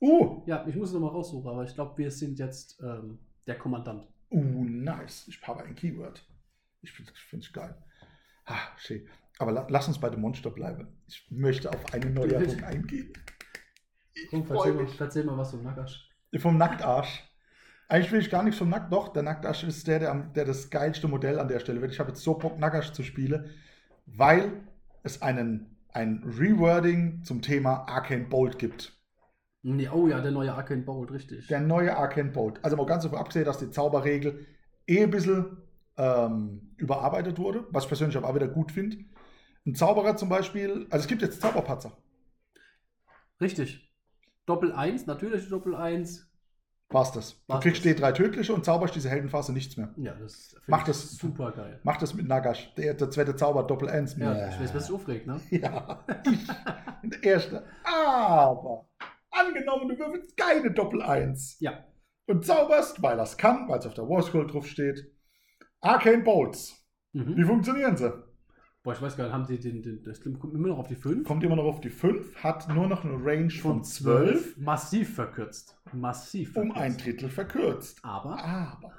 [0.00, 3.56] Uh, Ja, ich muss es nochmal raussuchen, aber ich glaube, wir sind jetzt ähm, der
[3.56, 4.08] Kommandant.
[4.30, 5.26] uh, nice.
[5.28, 6.24] Ich habe ein Keyword.
[6.82, 7.12] Ich finde
[7.44, 7.76] es geil.
[8.44, 9.06] Ah, schön.
[9.38, 10.88] Aber la lass uns bei dem Monster bleiben.
[11.06, 13.12] Ich möchte auf eine Neuerung eingehen.
[14.14, 16.10] Ich freu erzähl mal, erzähl mal was vom Nagash.
[16.38, 17.24] Vom Nacktarsch.
[17.88, 18.92] Eigentlich will ich gar nichts vom Nackt.
[18.92, 21.92] Doch, der Nacktarsch ist der, der, der das geilste Modell an der Stelle wird.
[21.92, 23.48] Ich habe jetzt so Bock, Nackarsch zu spielen,
[24.06, 24.52] weil
[25.04, 28.92] es einen, ein Rewording zum Thema Arcane Bolt gibt.
[29.62, 31.46] Nee, oh ja, der neue Arcane Bolt, richtig.
[31.46, 32.62] Der neue Arcane Bolt.
[32.62, 34.46] Also mal ganz davon abgesehen, dass die Zauberregel
[34.86, 35.58] eh ein bisschen
[35.96, 38.98] ähm, überarbeitet wurde, was ich persönlich aber auch wieder gut finde.
[39.68, 41.92] Ein Zauberer zum Beispiel, also es gibt jetzt Zauberpatzer.
[43.40, 43.92] Richtig.
[44.46, 46.24] Doppel 1, natürlich Doppel 1.
[46.88, 47.34] War's das.
[47.46, 47.92] Du War's kriegst das.
[47.92, 49.92] D3 tödliche und zauberst diese Heldenphase nichts mehr.
[49.98, 51.10] Ja, das find Mach ich das.
[51.18, 51.80] super geil.
[51.84, 52.74] Mach das mit Nagash.
[52.76, 54.16] Der, der zweite Zauber Doppel 1.
[54.16, 55.38] Ja, ich weiß, was sich aufregt, ne?
[55.50, 56.46] Ja, ich.
[57.02, 57.66] Der erste.
[57.84, 58.88] Aber
[59.30, 61.84] angenommen, du würfelst keine Doppel 1 Ja.
[62.26, 65.14] und zauberst, weil das kann, weil es auf der War Scroll drauf steht.
[65.82, 66.74] Arcane Bolts.
[67.12, 67.46] Wie Mhm.
[67.46, 68.27] funktionieren sie?
[68.84, 70.94] Boah, ich weiß gar nicht, haben die den, den das kommt immer noch auf die
[70.94, 71.26] 5?
[71.26, 75.76] Kommt immer noch auf die 5, hat nur noch eine Range von 12, Massiv verkürzt.
[75.92, 76.80] Massiv um verkürzt.
[76.80, 77.98] ein Drittel verkürzt.
[78.04, 78.92] Aber Aber,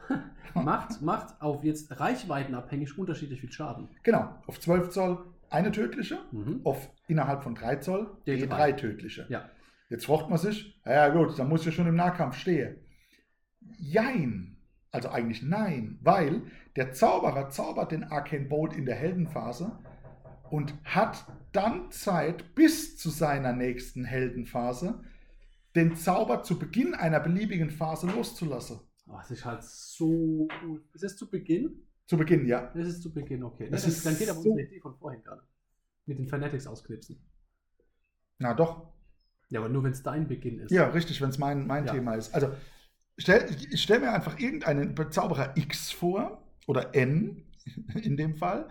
[0.53, 3.87] macht, macht auf jetzt reichweitenabhängig unterschiedlich viel Schaden.
[4.03, 6.61] genau, auf 12 Zoll eine tödliche, Mhm.
[6.65, 8.47] auf innerhalb von 3 Zoll D3.
[8.49, 9.25] D3 tödliche.
[9.29, 9.49] Ja.
[9.89, 12.75] Jetzt fragt man sich, ja gut, dann muss ich schon im Nahkampf stehen.
[13.79, 14.57] Jein.
[14.91, 16.43] Also eigentlich nein, weil
[16.79, 19.77] der Zauberer zaubert den Arcane Bolt in der Heldenphase
[20.49, 25.03] und hat dann Zeit bis zu seiner nächsten Heldenphase,
[25.75, 28.79] den Zauber zu Beginn einer beliebigen Phase loszulassen.
[29.07, 30.47] Was ist halt so.
[30.93, 31.85] Ist es zu Beginn?
[32.07, 32.71] Zu Beginn, ja.
[32.73, 33.69] Das ist zu Beginn, okay.
[33.69, 35.41] Das dann, ist dann geht aber so- unsere Idee von vorhin gerade.
[36.05, 37.19] Mit den Fanatics ausknipsen.
[38.37, 38.87] Na doch.
[39.49, 40.71] Ja, aber nur wenn es dein Beginn ist.
[40.71, 41.93] Ja, richtig, wenn es mein, mein Ja.
[41.93, 42.33] Thema ist.
[42.33, 42.51] Also,
[43.17, 47.43] stell, ich stelle mir einfach irgendeinen Zauberer X vor, oder N
[48.03, 48.67] in dem Fall,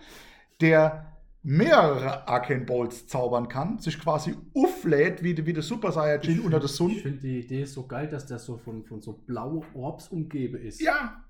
[0.61, 6.59] der mehrere Arcane Bolts zaubern kann, sich quasi auflädt wie, wie der Super Saiyajin unter
[6.61, 6.95] der Ich Sonne.
[6.95, 10.81] finde die Idee so geil, dass der so von, von so blauen Orbs umgeben ist.
[10.81, 11.25] Ja,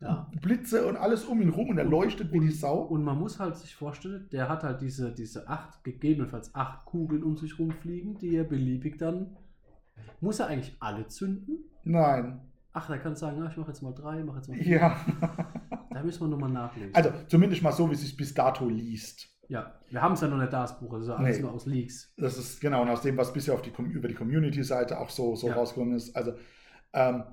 [0.00, 0.30] ja.
[0.40, 2.82] Blitze und alles um ihn rum und er leuchtet wie die Sau.
[2.82, 7.22] Und man muss halt sich vorstellen, der hat halt diese, diese acht, gegebenenfalls acht Kugeln
[7.24, 9.36] um sich rumfliegen, die er beliebig dann.
[10.20, 11.64] Muss er eigentlich alle zünden?
[11.84, 12.40] Nein.
[12.74, 14.76] Ach, der kann sagen, ja, ich mache jetzt mal drei, mache jetzt mal vier.
[14.78, 14.96] Ja.
[15.90, 16.94] Da müssen wir nochmal nachlesen.
[16.94, 19.28] Also, zumindest mal so, wie es sich bis dato liest.
[19.48, 21.42] ja, wir haben es ja noch nicht da, das Buch, ja alles Nee.
[21.42, 22.12] nur aus Leaks.
[22.16, 25.36] Das ist genau, und aus dem, was bisher auf die, über die Community-Seite auch so,
[25.36, 25.54] so Ja.
[25.54, 26.16] rausgekommen ist.
[26.16, 26.32] Also,
[26.94, 27.24] ähm,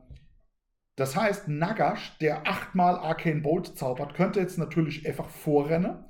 [0.97, 6.04] das heißt, Nagash, der achtmal Arcane Bolt zaubert, könnte jetzt natürlich einfach vorrennen.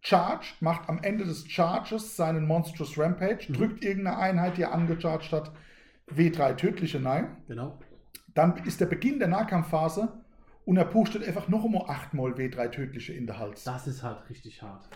[0.00, 3.54] Charge, macht am Ende des Charges seinen Monstrous Rampage, Mhm.
[3.54, 5.50] drückt irgendeine Einheit, die er angecharged hat,
[6.14, 7.36] W3 tödliche Nein.
[7.48, 7.76] Genau.
[8.38, 10.22] Dann ist der Beginn der Nahkampfphase
[10.64, 13.64] und er pustet einfach noch einmal achtmal W3 tödliche in der Hals.
[13.64, 14.88] Das ist halt richtig hart.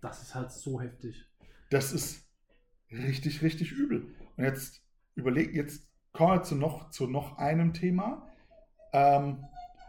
[0.00, 1.28] Das ist halt so heftig.
[1.68, 2.26] Das ist
[2.90, 4.14] richtig, richtig übel.
[4.38, 4.80] Und jetzt
[5.14, 8.26] überleg, jetzt kommen wir zu noch, zu noch einem Thema.
[8.94, 9.44] Ähm,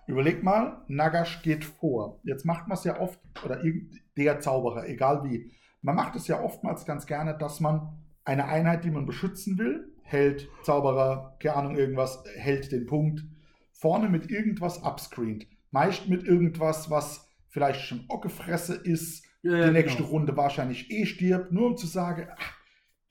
[0.06, 2.20] überleg mal, Nagash geht vor.
[2.24, 5.50] Jetzt macht man es ja oft, oder irgend- der Zauberer, egal wie.
[5.82, 9.96] Man macht es ja oftmals ganz gerne, dass man eine Einheit, die man beschützen will,
[10.12, 13.24] hält, Zauberer, keine Ahnung, irgendwas, hält den Punkt,
[13.72, 15.46] vorne mit irgendwas upscreent.
[15.72, 20.10] Meist mit irgendwas, was vielleicht schon Ockefresse ist, Ja, die nächste genau.
[20.10, 22.54] Runde wahrscheinlich eh stirbt, nur um zu sagen, ach,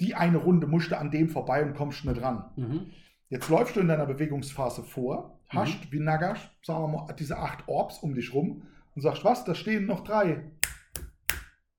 [0.00, 2.50] die eine Runde musst du an dem vorbei und kommst nicht ran.
[2.56, 2.90] Mhm.
[3.30, 5.58] Jetzt läufst du in deiner Bewegungsphase vor, Mhm.
[5.58, 8.62] hast wie Nagash, sagen wir mal, diese acht Orbs um dich rum
[8.94, 10.50] und sagst, was, da stehen noch drei.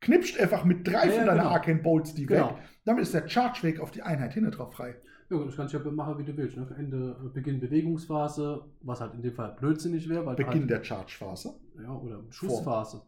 [0.01, 1.49] Knipst einfach mit drei Ja, von deiner genau.
[1.53, 2.51] Arcane Bolts die Genau.
[2.51, 2.55] weg.
[2.85, 4.95] Damit ist der Charge-Weg auf die Einheit hinten drauf frei.
[5.29, 6.57] Ja, das kannst du ja machen, wie du willst.
[6.57, 6.67] Ne?
[6.77, 11.53] Ende, äh, Beginn Bewegungsphase, was halt in dem Fall blödsinnig wäre, Beginn halt, der Charge-Phase.
[11.81, 13.03] ja, oder Schussphase.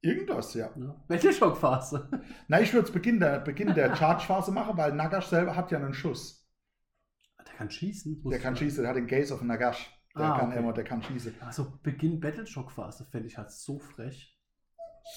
[0.00, 0.70] Irgendwas, ja.
[0.76, 0.94] Ne?
[1.08, 2.08] Battleshock-Phase.
[2.48, 5.78] Na, ich würde es Beginn der, Beginn der Charge-Phase machen, weil Nagash selber hat ja
[5.78, 6.46] einen Schuss.
[7.38, 8.22] Der kann schießen.
[8.28, 9.90] Der kann schießen, der hat den Gaze auf Nagash.
[10.16, 10.58] Der Ah, kann okay.
[10.58, 11.34] immer, der kann schießen.
[11.40, 14.36] Also Beginn Battleshock-Phase fände ich halt so frech.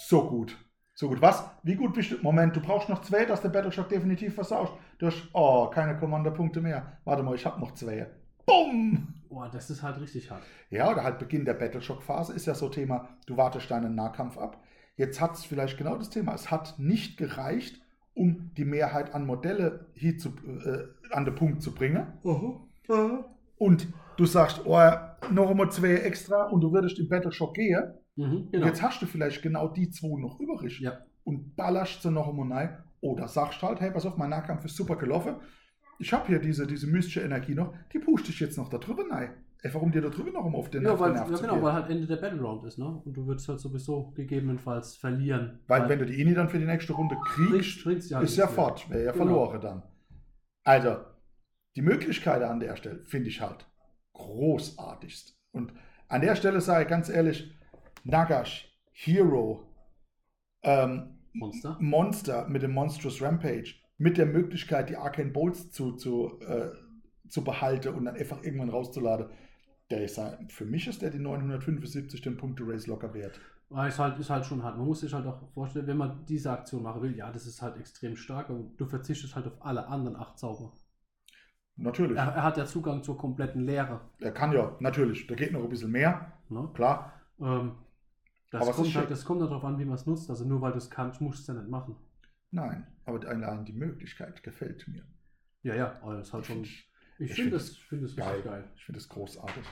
[0.08, 0.56] So gut.
[0.96, 1.22] So gut.
[1.22, 1.44] Was?
[1.64, 2.18] Wie gut bist du?
[2.22, 4.74] Moment, du brauchst noch zwei, dass der Battleshock definitiv versauscht.
[4.98, 7.00] Du hast, oh, keine Kommandopunkte mehr.
[7.06, 8.08] Warte mal, ich habe noch zwei.
[8.46, 9.14] Bumm!
[9.30, 10.42] Boah, das ist halt richtig hart.
[10.70, 14.64] Ja, oder halt Beginn der Battleshock-Phase ist ja so Thema, du wartest deinen Nahkampf ab.
[14.96, 16.34] Jetzt hat es vielleicht genau das Thema.
[16.34, 17.80] Es hat nicht gereicht,
[18.16, 22.08] um die Mehrheit an Modelle hier zu, äh, an den Punkt zu bringen.
[23.58, 24.80] Und du sagst, oh,
[25.32, 27.94] noch einmal zwei extra und du würdest im Battleshock gehen.
[28.16, 28.66] Mhm, genau.
[28.66, 30.80] jetzt hast du vielleicht genau die zwei noch übrig.
[30.80, 30.98] ja.
[31.24, 32.84] und ballerst sie noch einmal rein.
[33.02, 35.36] Oder sagst halt, hey, pass auf, mein Nahkampf ist super gelaufen.
[36.00, 39.04] Ich habe hier diese, diese mystische Energie noch, die pusht dich jetzt noch da drüber
[39.10, 39.44] rein.
[39.64, 41.74] Einfach um dir da drüber noch einmal auf den Ja, weil, Nerv ja genau, weil
[41.74, 43.02] halt Ende der Battle Round ist, ne?
[43.04, 45.60] Und du würdest halt sowieso gegebenenfalls verlieren.
[45.68, 48.48] Weil wenn du die Ini dann für die nächste Runde kriegst, bringst ja ist ja
[48.48, 49.26] fort, wäre ja Genau.
[49.26, 49.84] verloren dann.
[50.64, 50.98] Also,
[51.76, 53.66] die Möglichkeit an der Stelle finde ich halt
[54.14, 55.36] großartigst.
[55.52, 55.74] Und
[56.08, 57.52] an der Stelle sage ich ganz ehrlich,
[58.04, 59.68] Nagash, Hero,
[60.64, 61.78] ähm, Monster.
[61.80, 66.70] Monster mit dem Monstrous Rampage, mit der Möglichkeit, die Arcane Bolts zu, zu, äh,
[67.28, 69.28] zu behalten und dann einfach irgendwann rauszuladen,
[69.90, 73.40] der ist halt, für mich ist der die 975 den Punkte Race locker wert.
[73.70, 74.78] Aber ist halt, ist halt schon hart.
[74.78, 77.62] Man muss sich halt auch vorstellen, wenn man diese Aktion machen will, ja, das ist
[77.62, 80.72] halt extrem stark und du verzichtest halt auf alle anderen acht Zauber.
[81.76, 82.18] Natürlich.
[82.18, 84.02] Er, er hat ja Zugang zur kompletten Leere.
[84.20, 86.70] Er kann ja, natürlich, da geht noch ein bisschen mehr, Ne?
[86.74, 87.14] klar.
[87.40, 87.74] Ähm,
[88.52, 90.30] das, Aber es kommt halt, das kommt darauf an, wie man es nutzt.
[90.30, 91.96] Also nur weil du es kannst, musst du es ja nicht machen.
[92.52, 95.04] Nein, aber allein die Möglichkeit gefällt mir.
[95.64, 96.62] Ja, ja, aber das ist halt schon.
[96.62, 96.90] Ich
[97.20, 98.28] Ich ich finde find das, ich find das Geil.
[98.36, 98.64] richtig geil.
[98.76, 99.64] Ich finde es großartig.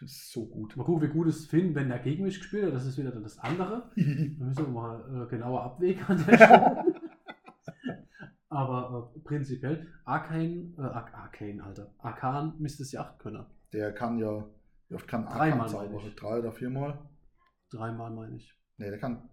[0.00, 0.76] Das ist so gut.
[0.76, 2.74] Mal gucken, wie gut es Finn, wenn er gegen mich gespielt hat.
[2.74, 3.90] Das ist wieder dann das andere.
[3.96, 6.84] Da müssen wir mal äh, genauer abwägen an der Stelle.
[8.50, 11.90] Aber äh, prinzipiell, Arcane, äh, Ar- Arcane, Alter.
[11.98, 13.44] Arcan müsste es ja auch können.
[13.72, 14.44] Der kann ja,
[14.88, 16.06] wie oft kann Dreimal, Arkan zaubern?
[16.06, 16.14] ich.
[16.16, 16.98] Drei oder viermal?
[17.70, 18.54] Dreimal meine ich.
[18.76, 19.28] Nee, der kann,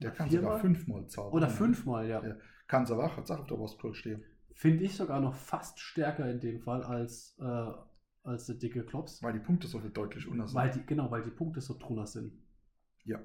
[0.00, 0.52] der kann viermal?
[0.52, 1.32] sogar fünfmal zaubern.
[1.34, 2.24] Oder fünfmal, ja.
[2.24, 2.36] Ja.
[2.66, 4.24] Kann aber auch, hat auch auf der Brustkohl stehen.
[4.54, 7.72] Finde ich sogar noch fast stärker in dem Fall als, äh,
[8.22, 9.22] als der dicke Klops.
[9.22, 10.56] Weil die Punkte so viel deutlich unter sind.
[10.56, 12.32] Weil die, genau, weil die Punkte so drunter sind.
[13.04, 13.18] ja.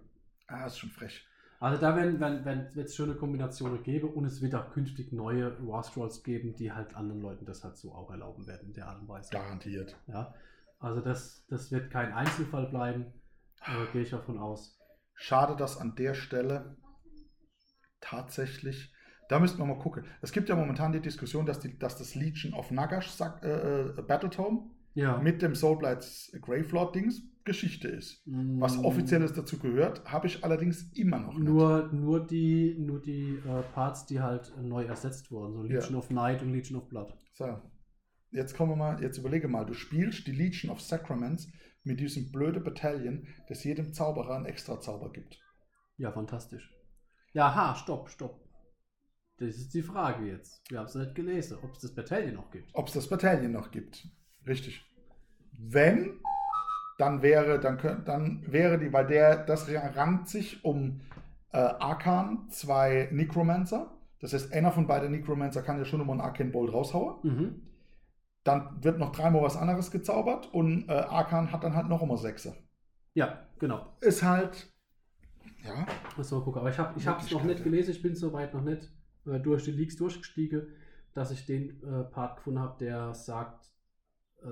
[0.47, 1.27] Ah, ist schon frech.
[1.59, 5.57] Also da werden, wenn, wenn es schöne Kombinationen gäbe und es wird auch künftig neue
[5.59, 9.01] Rostrolls geben, die halt anderen Leuten das halt so auch erlauben werden in der Art
[9.01, 9.31] und Weise.
[9.31, 9.95] Garantiert.
[10.07, 10.33] Ja.
[10.79, 13.07] Also das, das wird kein Einzelfall bleiben,
[13.65, 14.77] äh, gehe ich davon aus.
[15.15, 16.77] Schade, dass an der Stelle
[18.01, 18.93] tatsächlich,
[19.27, 20.05] da müssten wir mal gucken.
[20.21, 23.09] Es gibt ja momentan die Diskussion, dass, die, dass das Legion of Nagash
[23.43, 25.17] äh, äh, Battletome Ja.
[25.17, 28.21] mit dem Soulblights Gravelord-Dings Geschichte ist.
[28.25, 31.43] Was Mm, offizielles dazu gehört, habe ich allerdings immer noch nicht.
[31.43, 35.53] Nur, nur die, nur die äh, Parts, die halt neu ersetzt wurden.
[35.53, 37.13] So Legion of Night und Legion of Blood.
[37.33, 37.59] So,
[38.31, 41.47] jetzt kommen wir mal, jetzt überlege mal, du spielst die Legion of Sacraments
[41.83, 45.39] mit diesem blöden Battalion, das jedem Zauberer einen extra Zauber gibt.
[45.97, 46.73] Ja, fantastisch.
[47.33, 48.39] Ja, ha, stopp, stopp.
[49.37, 50.61] Das ist die Frage jetzt.
[50.69, 52.69] Wir haben es nicht gelesen, ob es das Battalion noch gibt.
[52.73, 54.07] Ob es das Battalion noch gibt.
[54.45, 54.85] Richtig.
[55.53, 56.19] Wenn,
[56.97, 61.01] dann wäre, dann, könnt, dann wäre die, weil der, das rankt sich um
[61.51, 63.97] äh, Arkan, zwei Necromancer.
[64.19, 67.19] Das heißt, einer von beiden Necromancer kann ja schon immer einen Arcane Bolt raushauen.
[67.23, 67.61] Mhm.
[68.49, 72.17] Dann wird noch dreimal was anderes gezaubert und äh, Arkan hat dann halt noch immer
[72.17, 72.55] Sechse.
[73.13, 73.97] Ja, genau.
[74.01, 74.71] Ist halt,
[75.63, 75.85] ja,
[76.17, 76.59] mal gucken.
[76.59, 77.63] Aber ich habe es noch Möglichkeit, nicht ja.
[77.63, 77.91] gelesen.
[77.91, 78.91] Ich bin soweit noch nicht
[79.25, 80.67] äh, durch die Leaks durchgestiegen,
[81.13, 83.69] dass ich den äh, Part gefunden habe, der sagt,
[84.41, 84.47] äh,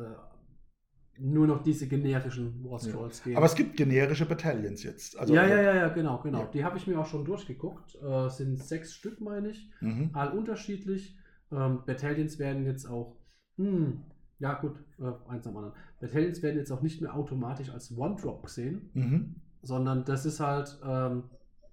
[1.20, 3.36] nur noch diese generischen War Scrolls gehen.
[3.38, 5.18] aber es gibt generische Battalions jetzt.
[5.18, 6.42] Also, ja, ja, ja, ja, genau, genau.
[6.42, 6.46] Ja.
[6.46, 7.96] Die habe ich mir auch schon durchgeguckt.
[7.96, 9.72] Äh, sind sechs Stück, meine ich.
[9.82, 10.12] Mhm.
[10.14, 11.18] all unterschiedlich.
[11.52, 13.18] Ähm, Battalions werden jetzt auch,
[13.58, 14.02] hm,
[14.40, 15.74] ja gut, äh, eins am anderen.
[16.00, 19.36] Battalions werden jetzt auch nicht mehr automatisch als One-Drop gesehen, Mhm.
[19.64, 21.24] sondern das ist halt, ähm,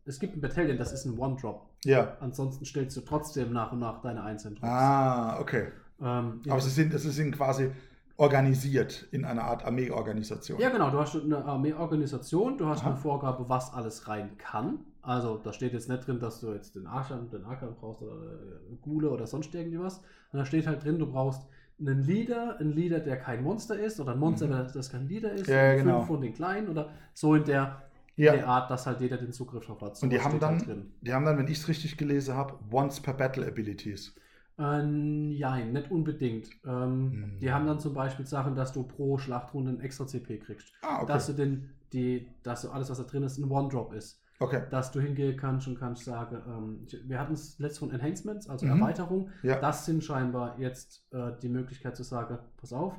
[0.06, 1.68] es gibt ein Battalion, das ist ein One-Drop.
[1.84, 2.16] Ja.
[2.20, 4.68] Ansonsten stellst du trotzdem nach und nach deine einzelnen Drops.
[4.72, 5.68] Ah, okay.
[6.00, 7.70] Ähm, Aber sie sind, sie sind quasi
[8.16, 10.58] organisiert in einer Art Armeeorganisation.
[10.60, 12.90] ja, genau, du hast eine Armeeorganisation, du hast Aha.
[12.90, 14.78] eine Vorgabe, was alles rein kann.
[15.02, 18.14] Also da steht jetzt nicht drin, dass du jetzt den Archern, den Arkan brauchst oder
[18.14, 19.98] äh, Gule oder sonst irgendwie was.
[20.32, 21.46] Und da steht halt drin, du brauchst
[21.80, 24.72] einen Leader, einen Leader, der kein Monster ist, oder ein Monster, Mhm.
[24.72, 25.96] das, kein Leader ist, Ja, und genau.
[25.98, 27.82] fünf von den kleinen oder so in der,
[28.16, 28.32] Ja.
[28.32, 29.96] der Art, dass halt jeder den Zugriff drauf hat.
[29.96, 30.92] So Und die haben dann, halt drin.
[31.00, 34.14] die haben dann, wenn ich es richtig gelesen habe, Once per Battle Abilities.
[34.56, 36.48] Äh, nein, nicht unbedingt.
[36.64, 37.38] Ähm, Hm.
[37.40, 40.72] Die haben dann zum Beispiel Sachen, dass du pro Schlachtrunde ein extra CP kriegst.
[40.82, 41.12] Ah, okay.
[41.12, 44.20] Dass du den, die, dass du alles, was da drin ist, ein One-Drop ist.
[44.40, 44.62] Okay.
[44.70, 48.66] dass du hingehen kannst und kannst sagen, ähm, wir hatten es letztes von Enhancements, also
[48.66, 48.72] Mhm.
[48.80, 49.30] Erweiterung.
[49.42, 49.60] Ja.
[49.60, 52.94] Das sind scheinbar jetzt äh, die Möglichkeit zu sagen, pass auf,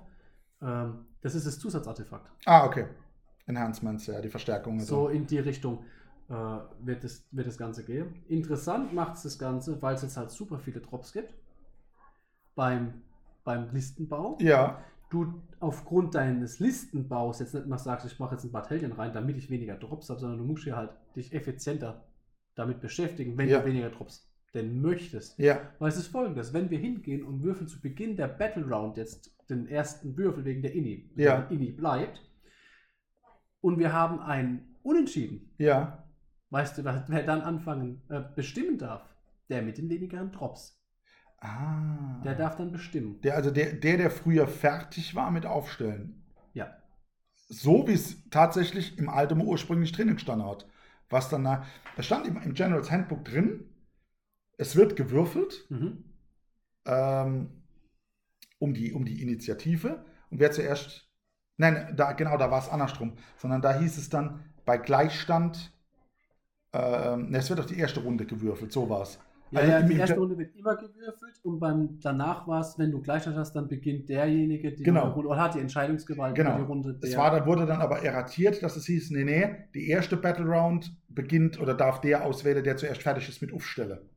[0.61, 2.31] ähm, das ist das Zusatzartefakt.
[2.45, 2.86] Ah, okay.
[3.47, 4.79] Enhancements, ja, die Verstärkungen.
[4.79, 5.83] So in die Richtung
[6.29, 8.23] äh, wird, das, wird das Ganze gehen.
[8.27, 11.33] Interessant macht es das Ganze, weil es jetzt halt super viele Drops gibt
[12.55, 13.01] beim,
[13.43, 14.38] beim Listenbau.
[14.39, 14.79] Ja,
[15.10, 19.38] Du aufgrund deines Listenbaus jetzt nicht mal sagst, ich mache jetzt ein Bataillon rein, damit
[19.38, 22.03] ich weniger Drops habe, sondern du musst hier halt dich effizienter
[22.56, 23.60] damit beschäftigen, wenn Ja.
[23.60, 25.38] du weniger Drops denn möchtest.
[25.38, 28.95] ja, Weil es ist folgendes, wenn wir hingehen und würfeln zu Beginn der Battle Round
[28.97, 31.41] jetzt den ersten Würfel wegen der Inni, Ja.
[31.41, 32.22] der Inni bleibt,
[33.62, 36.03] und wir haben ein Unentschieden, ja.
[36.51, 39.03] weißt du, wer wer dann anfangen, äh, bestimmen darf?
[39.49, 40.74] Der mit den wenigeren Drops.
[41.45, 42.21] Ah.
[42.23, 43.21] Der darf dann bestimmen.
[43.21, 46.23] Der, also der, der, der früher fertig war mit Aufstellen.
[46.53, 46.75] Ja.
[47.47, 50.65] So wie es tatsächlich im Alten ursprünglich drin gestanden hat.
[51.09, 51.65] Was dann, da
[51.95, 53.69] da stand im, im General's Handbook drin,
[54.57, 56.03] es wird gewürfelt Mhm.
[56.85, 57.49] ähm,
[58.57, 60.03] um, die, um die Initiative.
[60.31, 61.07] Und wer zuerst,
[61.57, 65.71] nein, da, genau, da war es andersrum, sondern da hieß es dann bei Gleichstand,
[66.73, 69.19] ähm, es wird auf die erste Runde gewürfelt, so war es.
[69.51, 72.91] Ja, Also ja, die erste Runde wird immer gewürfelt und beim danach war es, wenn
[72.91, 75.11] du Gleichstand hast, dann beginnt derjenige, die Genau.
[75.11, 76.57] Runde, oder hat die Entscheidungsgewalt Genau.
[76.57, 76.97] die Runde.
[77.01, 80.45] Es war, dann wurde dann aber erratiert, dass es hieß, nee, nee, die erste Battle
[80.45, 84.09] Round beginnt oder darf der auswählen, der zuerst fertig ist mit Aufstelle.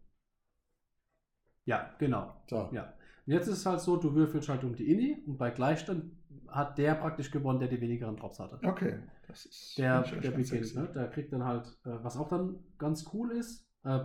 [1.65, 2.35] ja, genau.
[2.49, 2.69] So.
[2.73, 2.95] Ja.
[3.27, 6.13] Und jetzt ist es halt so, du würfelst halt um die Inni und bei Gleichstand
[6.49, 8.63] hat der praktisch gewonnen, der die wenigeren Drops hatte.
[8.63, 8.99] Okay.
[9.27, 10.89] Das ist Der, der beginnt, ne?
[10.95, 14.01] Der kriegt dann halt, äh, was auch dann ganz cool ist, äh,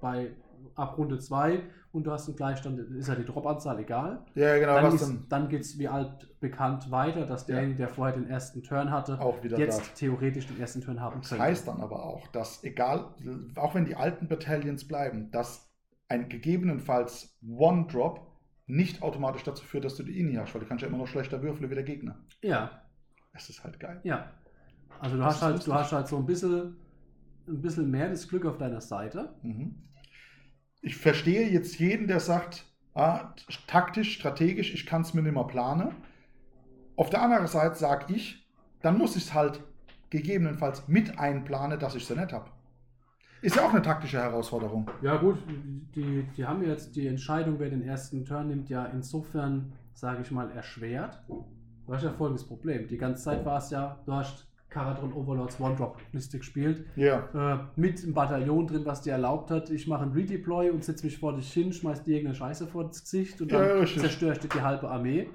[0.00, 0.36] bei
[0.74, 4.24] ab Runde 2 und du hast einen Gleichstand, ist ja die Drop-Anzahl egal.
[4.34, 8.14] Ja, genau, Dann, ist- dann geht es wie alt bekannt weiter, dass derjenige, der vorher
[8.14, 9.94] den ersten Turn hatte, auch wieder jetzt darf.
[9.94, 11.44] theoretisch den ersten Turn haben Das könnte.
[11.44, 13.14] heißt dann aber auch, dass egal,
[13.56, 15.72] auch wenn die alten Battalions bleiben, dass
[16.08, 18.26] ein gegebenenfalls One-Drop
[18.66, 21.06] nicht automatisch dazu führt, dass du die Ini hast, weil du kannst ja immer noch
[21.06, 22.16] schlechter würfeln wie der Gegner.
[22.42, 22.82] Ja,
[23.32, 24.00] Das ist halt geil.
[24.04, 24.30] ja.
[24.98, 25.72] Also du Das hast halt, lustig.
[25.72, 26.76] du hast halt so ein bisschen,
[27.48, 29.34] ein bisschen mehr das Glück auf deiner Seite.
[29.42, 29.74] Mhm.
[30.80, 32.64] Ich verstehe jetzt jeden, der sagt,
[32.94, 33.34] ah,
[33.66, 35.94] taktisch, strategisch, ich kann es mir nicht mehr planen.
[36.96, 38.46] Auf der anderen Seite sage ich,
[38.80, 39.60] dann muss ich es halt
[40.10, 42.50] gegebenenfalls mit einplanen, dass ich sie nicht habe.
[43.42, 44.90] Ist ja auch eine taktische Herausforderung.
[45.02, 45.38] Ja gut,
[45.94, 50.30] die, die haben jetzt die Entscheidung, wer den ersten Turn nimmt, ja insofern, sage ich
[50.30, 51.22] mal, erschwert.
[51.28, 52.88] Du hast ja folgendes Problem.
[52.88, 58.02] Die ganze Zeit war es ja, du hast Karadron Overlords One-Drop-Liste gespielt, Ja, äh, mit
[58.02, 61.34] einem Bataillon drin, was dir erlaubt hat, ich mache einen Redeploy und setze mich vor
[61.34, 64.02] dich hin, schmeiß dir irgendeine Scheiße vor das Gesicht und Ja, dann richtig.
[64.02, 65.28] zerstöre ich dir die halbe Armee.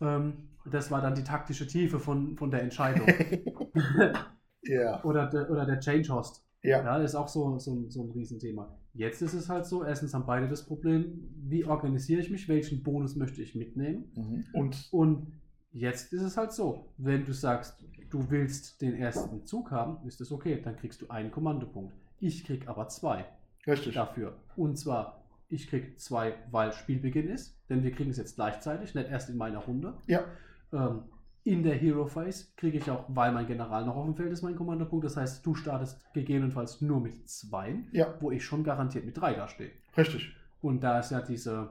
[0.00, 0.32] Ähm,
[0.70, 3.06] das war dann die taktische Tiefe von, von der Entscheidung.
[4.62, 6.44] ja, oder, der, oder der Change Host.
[6.62, 6.82] ja.
[6.82, 8.74] Ja, ist auch so, so, ein- so ein Riesenthema.
[8.94, 12.82] Jetzt ist es halt so, erstens haben beide das Problem, wie organisiere ich mich, welchen
[12.82, 14.10] Bonus möchte ich mitnehmen.
[14.16, 14.44] Mhm.
[14.52, 15.26] Und Und
[15.72, 20.20] jetzt ist es halt so, wenn du sagst, du willst den ersten Zug haben, ist
[20.20, 21.94] das okay, dann kriegst du einen Kommandopunkt.
[22.20, 23.26] Ich krieg aber zwei
[23.66, 23.94] richtig.
[23.94, 24.36] dafür.
[24.56, 29.08] Und zwar, ich krieg zwei, weil Spielbeginn ist, denn wir kriegen es jetzt gleichzeitig, nicht
[29.08, 29.94] erst in meiner Runde.
[30.06, 30.24] Ja,
[30.72, 31.04] Ähm,
[31.44, 34.42] in der Hero Phase kriege ich auch, weil mein General noch auf dem Feld ist,
[34.42, 35.06] mein Kommandopunkt.
[35.06, 39.32] Das heißt, du startest gegebenenfalls nur mit zwei, ja, wo ich schon garantiert mit drei
[39.32, 39.70] da stehe.
[39.96, 40.34] richtig.
[40.60, 41.70] Und da es ja diese,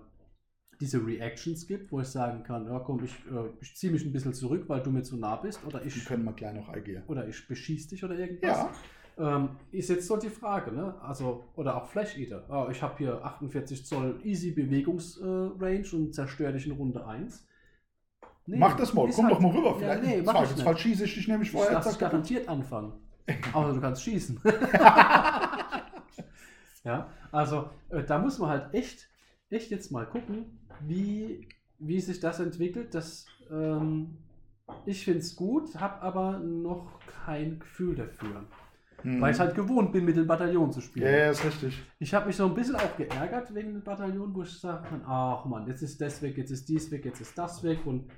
[0.79, 4.11] diese Reactions gibt, wo ich sagen kann, ja komm, ich, äh, ich ziehe mich ein
[4.13, 6.69] bisschen zurück, weil du mir zu nah bist oder Die ich, können wir gleich noch
[6.69, 7.03] eingehen.
[7.07, 8.57] oder ich beschieß dich oder irgendwas.
[8.57, 8.69] Ja,
[9.37, 10.93] Ähm, ist jetzt so die Frage, ne?
[11.01, 12.45] Also, oder auch Flash Eater.
[12.49, 17.47] Ah, ich habe hier 48 Zoll Easy Bewegungsrange äh, und zerstöre dich in Runde 1.
[18.45, 19.09] Nee, mach das mal.
[19.09, 19.69] Komm halt- doch mal rüber.
[19.71, 20.79] Ja, Vielleicht nee, im mach ich nicht.
[20.79, 21.81] schieße ich dich nämlich Ich vorher.
[21.81, 21.99] zack, zack.
[21.99, 22.93] garantiert anfangen.
[23.53, 24.39] Außer du kannst schießen.
[26.83, 29.09] ja, also äh, da muss man halt echt,
[29.49, 31.47] echt jetzt mal gucken, wie,
[31.79, 32.93] wie sich das entwickelt.
[32.93, 34.17] Das, ähm,
[34.85, 38.45] ich finde es gut, habe aber noch kein Gefühl dafür.
[39.03, 39.21] Mhm.
[39.21, 41.05] Weil ich halt gewohnt bin, mit dem Bataillon zu Ja, spielen.
[41.13, 41.79] ja, ist richtig.
[41.99, 45.45] Ich habe mich so ein bisschen auch geärgert wegen dem Bataillon, wo ich kann, ach
[45.45, 48.09] man, jetzt ist das weg, jetzt ist dies weg, jetzt ist das weg und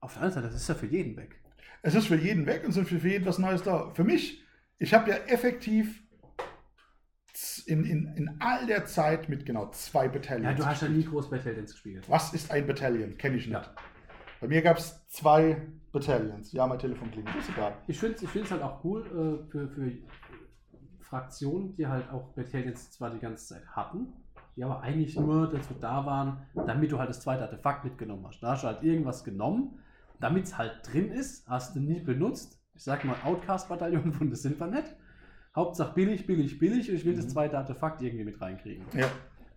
[0.00, 1.36] auf der anderen Seite, das ist ja für jeden weg.
[1.82, 3.90] Es ist für jeden weg und es ist für jeden was Neues da.
[3.94, 4.42] Für mich,
[4.78, 6.02] ich habe ja effektiv
[7.66, 10.58] in, in, in all der Zeit mit genau zwei Battalions.
[10.58, 12.08] Ja, du hast ja nie groß Battalions gespielt.
[12.08, 13.16] Was ist ein Battalion?
[13.16, 13.54] Kenne ich nicht.
[13.54, 13.74] Ja.
[14.40, 15.62] Bei mir gab es zwei
[15.92, 16.52] Battalions.
[16.52, 17.36] Ja, mein Telefon klingelt.
[17.36, 17.74] Ist egal.
[17.86, 19.92] Ich finde es ich find's halt auch cool äh, für, für
[21.00, 24.08] Fraktionen, die halt auch Battalions zwar die ganze Zeit hatten,
[24.56, 28.42] die aber eigentlich nur dazu da waren, damit du halt das zweite Artefakt mitgenommen hast.
[28.42, 29.78] Da hast du halt irgendwas genommen,
[30.20, 32.58] damit es halt drin ist, hast du nie benutzt.
[32.74, 34.96] Ich sag mal Outcast-Bataillon von das sind wir nicht.
[35.54, 37.30] Hauptsache billig, billig, billig und ich will das Mhm.
[37.30, 38.84] zweite Artefakt irgendwie mit reinkriegen.
[38.94, 39.08] Ja.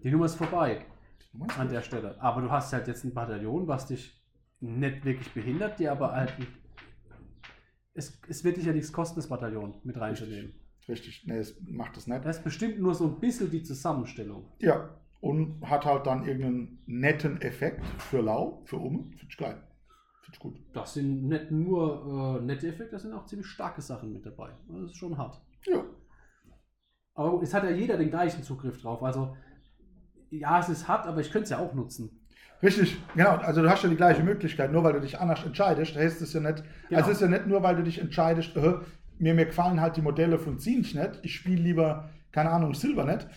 [0.04, 0.86] Die Nummer ist vorbei
[1.58, 2.22] an der Stelle.
[2.22, 4.22] Aber du hast halt jetzt ein Bataillon, was dich
[4.60, 6.34] nicht wirklich behindert, dir aber halt.
[7.94, 10.54] Es, es wird dich ja nichts kosten, das Bataillon mit reinzunehmen.
[10.88, 11.24] Richtig.
[11.26, 12.26] Nee, es macht das nicht.
[12.26, 14.46] Das ist bestimmt nur so ein bisschen die Zusammenstellung.
[14.60, 14.90] Ja.
[15.22, 19.06] Und hat halt dann irgendeinen netten Effekt für Lau, für Ume.
[19.18, 19.58] Finde ich geil.
[20.22, 20.56] Finde ich gut.
[20.74, 24.52] Das sind nicht nur äh, nette Effekte, das sind auch ziemlich starke Sachen mit dabei.
[24.68, 25.42] Das ist schon hart.
[25.66, 25.84] Ja.
[27.14, 29.02] Aber es hat ja jeder den gleichen Zugriff drauf.
[29.02, 29.36] Also,
[30.30, 32.22] ja, es ist hart, aber ich könnte es ja auch nutzen.
[32.62, 33.32] Richtig, genau.
[33.38, 36.34] Also du hast ja die gleiche Möglichkeit, nur weil du dich anders entscheidest, heißt es
[36.34, 36.64] ja nicht.
[36.90, 37.00] Genau.
[37.00, 38.76] Also es ist ja nicht nur, weil du dich entscheidest, äh,
[39.18, 43.06] mir, mir gefallen halt die Modelle von Zinch nicht, ich spiele lieber, keine Ahnung, Silber
[43.06, 43.28] nicht.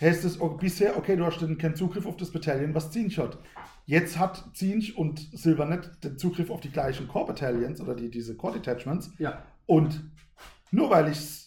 [0.00, 3.18] Heißt es oh, bisher, okay, du hast dann keinen Zugriff auf das Battalion, was Zinch
[3.18, 3.38] hat.
[3.86, 8.36] Jetzt hat Zinch und Silbernet den Zugriff auf die gleichen Core Battalions oder die, diese
[8.36, 9.10] Core Detachments.
[9.18, 10.04] Ja, Und
[10.70, 11.45] nur weil ich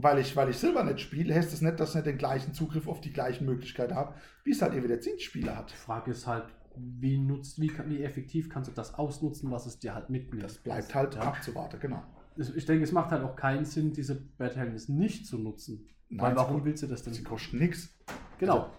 [0.00, 2.86] weil ich, weil ich Silbernet spiele, heißt es nicht, dass ich nicht den gleichen Zugriff
[2.86, 5.72] auf die gleichen Möglichkeiten habe, wie es halt eben der Zinch-Spieler hat.
[5.72, 6.44] die Frage ist halt,
[6.76, 10.44] wie, nutzt, wie, wie effektiv kannst du das ausnutzen, was es dir halt mitnimmt.
[10.44, 11.22] Das bleibt halt ja.
[11.22, 12.04] abzuwarten, genau.
[12.36, 15.88] Ich denke, es macht halt auch keinen Sinn, diese Battalions nicht zu nutzen.
[16.08, 17.12] Nein, Weil warum willst du das denn?
[17.12, 17.98] Sie kosten nichts.
[18.38, 18.70] Genau.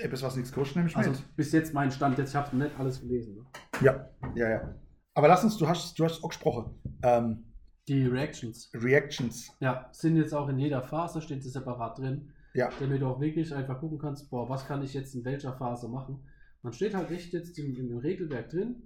[0.00, 1.36] Etwas, was nichts kostet, nehme ich Also mit.
[1.36, 3.36] bis jetzt mein Stand, jetzt ich habe nicht alles gelesen.
[3.36, 3.46] Ne?
[3.82, 4.74] Ja, ja, ja.
[5.14, 6.74] Aber lass uns, du hast, du hast auch gesprochen.
[7.04, 7.44] Ähm,
[7.88, 8.70] Die Reactions.
[8.74, 9.50] Reactions.
[9.60, 12.30] Ja, sind jetzt auch in jeder Phase, steht sie separat drin.
[12.54, 12.70] Ja.
[12.80, 15.88] Damit du auch wirklich einfach gucken kannst, boah, was kann ich jetzt in welcher Phase
[15.88, 16.18] machen.
[16.62, 18.82] Man steht halt echt jetzt im, im Regelwerk drin,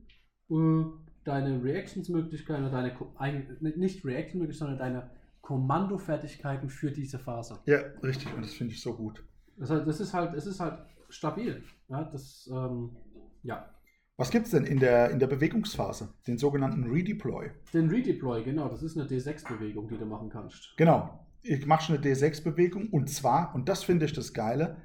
[0.50, 0.84] äh,
[1.24, 7.58] deine Reactions-Möglichkeiten oder deine, ein- nicht Reaction-Möglichkeiten, sondern deine Kommandofertigkeiten für diese Phase.
[7.66, 8.34] Ja, richtig.
[8.34, 9.24] Und das finde ich so gut.
[9.56, 10.78] Das, ist halt- das ist halt, es ist halt
[11.08, 11.62] stabil.
[11.88, 12.96] Ja, das, ähm,
[13.42, 13.70] ja.
[14.20, 16.12] Was gibt es denn in der, in der Bewegungsphase?
[16.26, 17.52] Den sogenannten Redeploy.
[17.72, 20.74] Den Redeploy, genau, das ist eine D6-Bewegung, die du machen kannst.
[20.76, 21.26] Genau.
[21.42, 24.76] Ich mache schon eine D6-Bewegung und zwar, und das finde ich das Geile,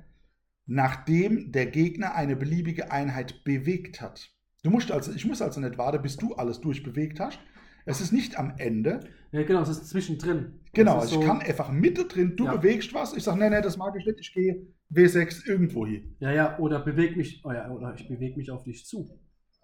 [0.65, 4.29] nachdem der Gegner eine beliebige Einheit bewegt hat.
[4.63, 7.39] Du musst also, ich muss also nicht warten, bis du alles durchbewegt hast.
[7.85, 9.01] Es ist nicht am Ende.
[9.33, 10.61] Ja, genau, es ist zwischendrin.
[10.73, 12.55] Genau, ist ich so- kann einfach mittendrin, du Ja.
[12.55, 16.15] bewegst was, ich sage, nee, nee, das mag ich nicht, ich gehe W6 irgendwo hin.
[16.19, 19.19] Ja, ja, oder beweg mich, oh ja, oder ich bewege mich auf dich zu.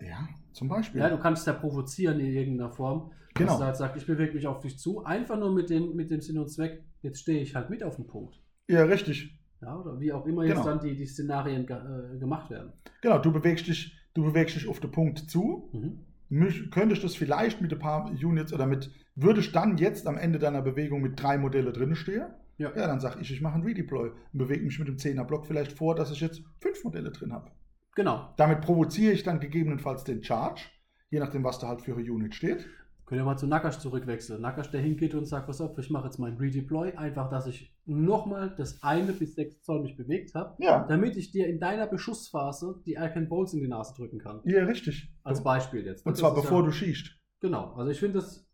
[0.06, 1.02] Ja, zum Beispiel.
[1.02, 3.12] Ja, du kannst ja provozieren in irgendeiner Form.
[3.34, 3.52] Genau.
[3.52, 5.04] Dass du halt sagst, ich bewege mich auf dich zu.
[5.06, 7.96] Einfach nur mit dem, mit dem Sinn und Zweck, jetzt stehe ich halt mit auf
[7.96, 8.40] dem Punkt.
[8.68, 9.38] ja, richtig.
[9.62, 10.66] Ja, oder wie auch immer jetzt Genau.
[10.66, 12.74] dann die, die Szenarien äh, gemacht werden.
[13.02, 15.70] Genau, du bewegst dich, du bewegst dich auf den Punkt zu.
[15.72, 16.00] Mhm.
[16.30, 20.40] Mich, könntest das vielleicht mit ein paar Units oder mit, würdest dann jetzt am Ende
[20.40, 22.26] deiner Bewegung mit drei Modelle drin stehen?
[22.58, 22.72] Ja.
[22.76, 25.46] Ja, dann sage ich, ich mache einen Redeploy und bewege mich mit dem 10er Block
[25.46, 27.52] vielleicht vor, dass ich jetzt fünf Modelle drin habe.
[27.96, 28.34] Genau.
[28.38, 30.62] Damit provoziere ich dann gegebenenfalls den Charge,
[31.10, 32.68] je nachdem, was da halt für eine Unit steht.
[33.06, 34.42] Können wir mal zu Nakash zurückwechseln.
[34.42, 37.76] Nakash, der hingeht und sagt, pass auf, ich mache jetzt meinen Redeploy, einfach, dass ich
[37.86, 41.88] nochmal das eine bis sechs Zoll mich bewegt habe, Ja, damit ich dir in deiner
[41.88, 44.40] Beschussphase die Icon Bolts in die Nase drücken kann.
[44.46, 45.14] ja richtig.
[45.24, 46.06] Als Beispiel jetzt.
[46.06, 47.12] und Das zwar bevor ja, du schießt.
[47.42, 48.48] Genau, also ich finde das,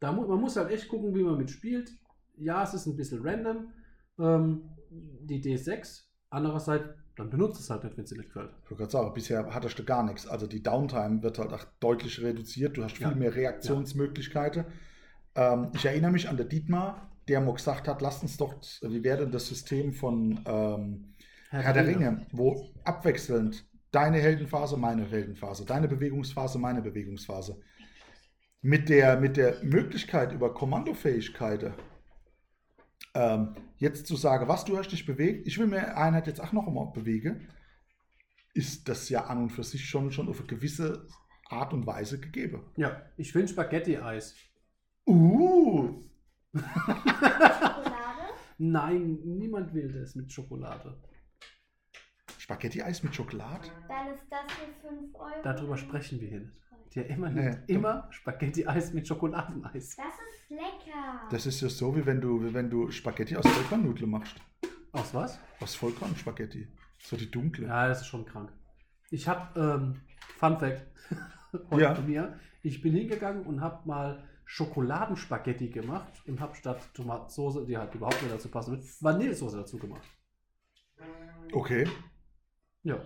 [0.00, 1.90] da mu man muss halt echt gucken, wie man mitspielt.
[2.36, 3.72] Ja, es ist ein bisschen random,
[4.20, 6.02] ähm, die D6.
[6.30, 6.84] Andererseits,
[7.16, 8.50] dann benutzt es halt nicht, wenn es dir nicht gefällt.
[8.64, 10.26] Ich wollte gerade sagen, bisher hattest du gar nichts.
[10.26, 12.76] Also die Downtime wird halt auch deutlich reduziert.
[12.76, 13.14] Du hast viel Ja.
[13.14, 14.64] mehr Reaktionsmöglichkeiten.
[15.34, 19.04] Ähm, ich erinnere mich an der Dietmar, der mal gesagt hat, lasst uns doch, wie
[19.04, 21.14] wäre denn das System von ähm,
[21.50, 27.60] Herr der Ringe, wo abwechselnd deine Heldenphase, meine Heldenphase, deine Bewegungsphase, meine Bewegungsphase.
[28.62, 31.74] Mit der, mit der Möglichkeit über Kommandofähigkeiten
[33.14, 36.52] ähm, jetzt zu sagen, was du hast dich bewegt, ich will mir Einheit jetzt auch
[36.52, 37.48] noch einmal bewegen,
[38.54, 41.08] ist das ja an und für sich schon, schon auf eine gewisse
[41.48, 42.64] Art und Weise gegeben.
[42.76, 44.36] Ja, ich finde Spaghetti-Eis.
[45.06, 46.04] Uh,
[46.54, 48.34] Schokolade?
[48.58, 50.96] Nein, niemand will das mit Schokolade.
[52.38, 53.68] Spaghetti-Eis mit Schokolade?
[53.88, 55.42] Dann ist das für 5 Euro.
[55.42, 56.52] Darüber sprechen wir hier nicht.
[56.94, 57.58] Ja, immer, Nee, nicht.
[57.68, 59.96] immer Spaghetti-Eis mit Schokoladeneis.
[59.96, 61.20] Das ist lecker.
[61.30, 64.36] Das ist ja so, wie wenn du, wie wenn du Spaghetti aus Vollkornnudeln machst.
[64.92, 65.38] Aus was?
[65.60, 66.68] Aus Vollkornspaghetti.
[66.98, 67.66] So die dunkle.
[67.66, 68.52] Ja, das ist schon krank.
[69.10, 70.00] Ich habe, ähm,
[70.38, 70.82] Fun Fact,
[71.70, 71.94] heute Ja.
[71.94, 77.76] von mir, ich bin hingegangen und habe mal Schokoladenspaghetti gemacht und habe statt Tomatensauce, die
[77.78, 80.06] halt überhaupt nicht dazu passen wird, Vanillesoße dazu gemacht.
[81.52, 81.86] Okay,
[82.82, 82.98] Ja,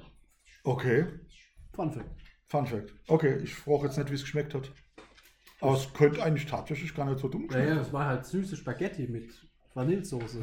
[0.65, 1.07] okay.
[1.75, 2.11] Fun Fact.
[2.49, 2.93] Fun Fact.
[3.09, 4.71] Okay, ich frage jetzt nicht, wie es geschmeckt hat.
[5.61, 7.69] Aber es könnte eigentlich tatsächlich gar nicht so dumm Ja, schmecken.
[7.69, 9.31] ja, das war halt süße Spaghetti mit
[9.75, 10.39] Vanillesoße.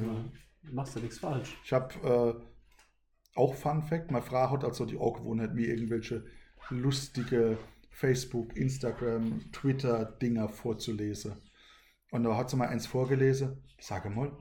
[0.63, 1.55] Du machst ja nichts falsch.
[1.63, 1.93] Ich habe
[2.35, 6.25] äh, auch Fun Fact, meine Frau hat also die Angewohnheit, mir irgendwelche
[6.69, 7.57] lustige
[7.91, 11.33] Facebook, Instagram, Twitter-Dinger vorzulesen.
[12.11, 13.63] Und da hat sie mal eins vorgelesen.
[13.79, 14.31] Sag mal,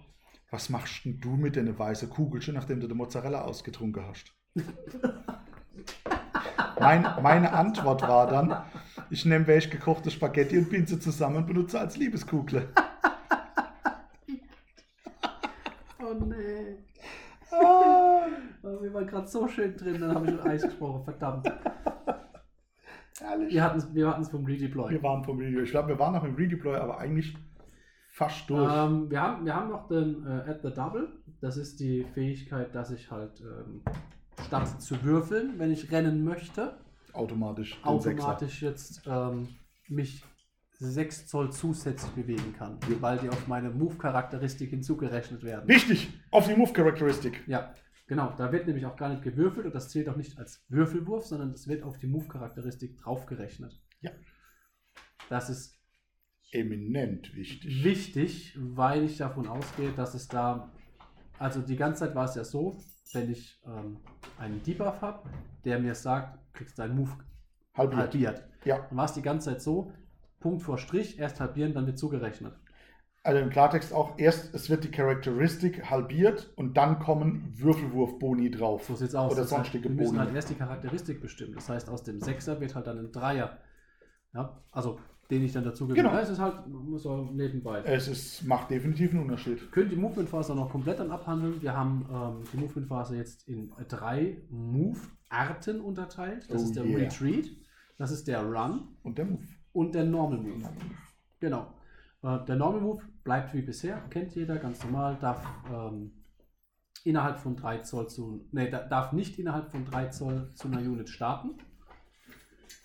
[0.51, 4.35] was machst denn du mit den weißen Kugelchen, nachdem du die Mozzarella ausgetrunken hast?
[6.83, 8.57] mein, meine Antwort war dann,
[9.11, 12.69] ich nehme welche gekochte Spaghetti und bin sie zusammen und benutze als Liebeskugel.
[16.01, 16.79] Oh nee.
[17.51, 18.27] Ah,
[18.65, 21.51] Oh, wir waren gerade so schön drin, dann habe ich schon Eis gesprochen, verdammt.
[23.19, 23.53] herrlich.
[23.53, 24.91] Wir hatten es wir hatten's vom Redeploy.
[24.93, 25.65] Wir waren vom Redeploy.
[25.65, 27.37] Ich glaube, wir waren noch im Redeploy, aber eigentlich
[28.13, 28.73] fast durch.
[28.73, 31.09] Ähm, wir, haben, wir haben noch den äh, At the Double.
[31.41, 33.83] Das ist die Fähigkeit, dass ich halt ähm,
[34.47, 36.79] statt zu würfeln, wenn ich rennen möchte,
[37.13, 37.79] automatisch.
[37.83, 39.49] automatisch jetzt ähm,
[39.89, 40.25] mich
[40.79, 45.69] 6 Zoll zusätzlich bewegen kann, weil die auf meine Move-Charakteristik hinzugerechnet werden.
[45.69, 47.45] Wichtig, auf die Move-Charakteristik.
[47.47, 47.75] Ja,
[48.09, 48.35] genau.
[48.37, 51.53] Da wird nämlich auch gar nicht gewürfelt und das zählt auch nicht als Würfelwurf, sondern
[51.53, 53.81] das wird auf die Move-Charakteristik draufgerechnet.
[54.01, 54.11] Ja.
[55.29, 55.79] Das ist
[56.51, 57.85] Eminent wichtig.
[57.85, 60.71] wichtig, weil ich davon ausgehe, dass es da,
[61.39, 62.79] also die ganze Zeit war es ja so,
[63.13, 63.99] wenn ich ähm,
[64.39, 65.29] einen Debuff habe,
[65.65, 67.11] der mir sagt, kriegst deinen Move
[67.75, 68.01] Halbiert.
[68.01, 68.45] halbiert.
[68.65, 69.93] Ja, Dann war es die ganze Zeit so,
[70.41, 72.55] Punkt vor Strich, erst halbieren, dann wird zugerechnet.
[73.25, 78.85] also im Klartext auch erst, es wird die Charakteristik halbiert und dann kommen Würfelwurf-Boni drauf.
[78.87, 79.33] So sieht's aus.
[79.33, 80.27] Oder sonstige wir müssen Boni.
[80.27, 81.55] halt erst die Charakteristik bestimmen.
[81.55, 83.59] Das heißt, aus dem Sechser wird halt dann ein Dreier.
[84.35, 84.99] Ja, also
[85.33, 86.03] den ich dann dazu gewinne.
[86.03, 86.15] Genau.
[86.15, 86.57] Ja, es ist halt
[86.97, 87.81] so nebenbei.
[87.85, 89.73] Es ist, macht definitiv einen Unterschied.
[89.73, 91.61] können die Movement-Phase noch komplett dann abhandeln.
[91.63, 96.45] Wir haben ähm, die Movement-Phase jetzt in drei Move-Arten unterteilt.
[96.51, 96.99] Das Oh ist der yeah.
[96.99, 97.47] Retreat,
[97.97, 99.43] das ist der Run Und der Move.
[99.73, 100.69] und der Normal Move.
[101.41, 101.73] Genau.
[102.23, 106.13] Äh, der Normal Move bleibt wie bisher, kennt jeder, ganz normal, darf ähm,
[107.05, 110.79] innerhalb von 3 Zoll zu, ne, da- darf nicht innerhalb von 3 Zoll zu einer
[110.81, 111.53] Unit starten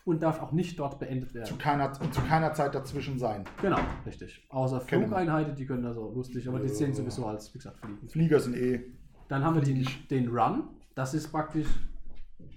[0.08, 1.58] und darf auch nicht dort beendet Zu werden.
[1.58, 3.44] keiner, zu keiner Zeit dazwischen sein.
[3.62, 4.46] Genau, richtig.
[4.50, 5.08] Außer Kennen wir.
[5.10, 8.08] Flugeinheiten, die können da so lustig, aber die sehen sowieso als, wie gesagt, Fliegen.
[8.08, 8.84] Flieger sind eh.
[9.28, 10.64] Dann haben wir den, den Run.
[10.96, 11.68] Das ist praktisch,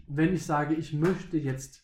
[0.09, 1.83] wenn ich sage, ich möchte jetzt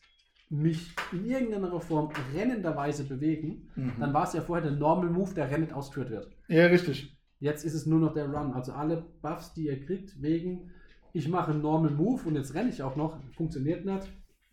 [0.48, 3.92] mich in irgendeiner Form rennenderweise bewegen, Mhm.
[3.98, 6.28] dann war es ja vorher der Normal Move, der rennend ausgeführt wird.
[6.48, 7.12] Ja, richtig.
[7.40, 8.52] Jetzt ist es nur noch der Run.
[8.52, 10.70] Also alle Buffs, die ihr kriegt, wegen
[11.12, 14.06] ich mache einen Normal Move und jetzt renne ich auch noch, funktioniert nicht.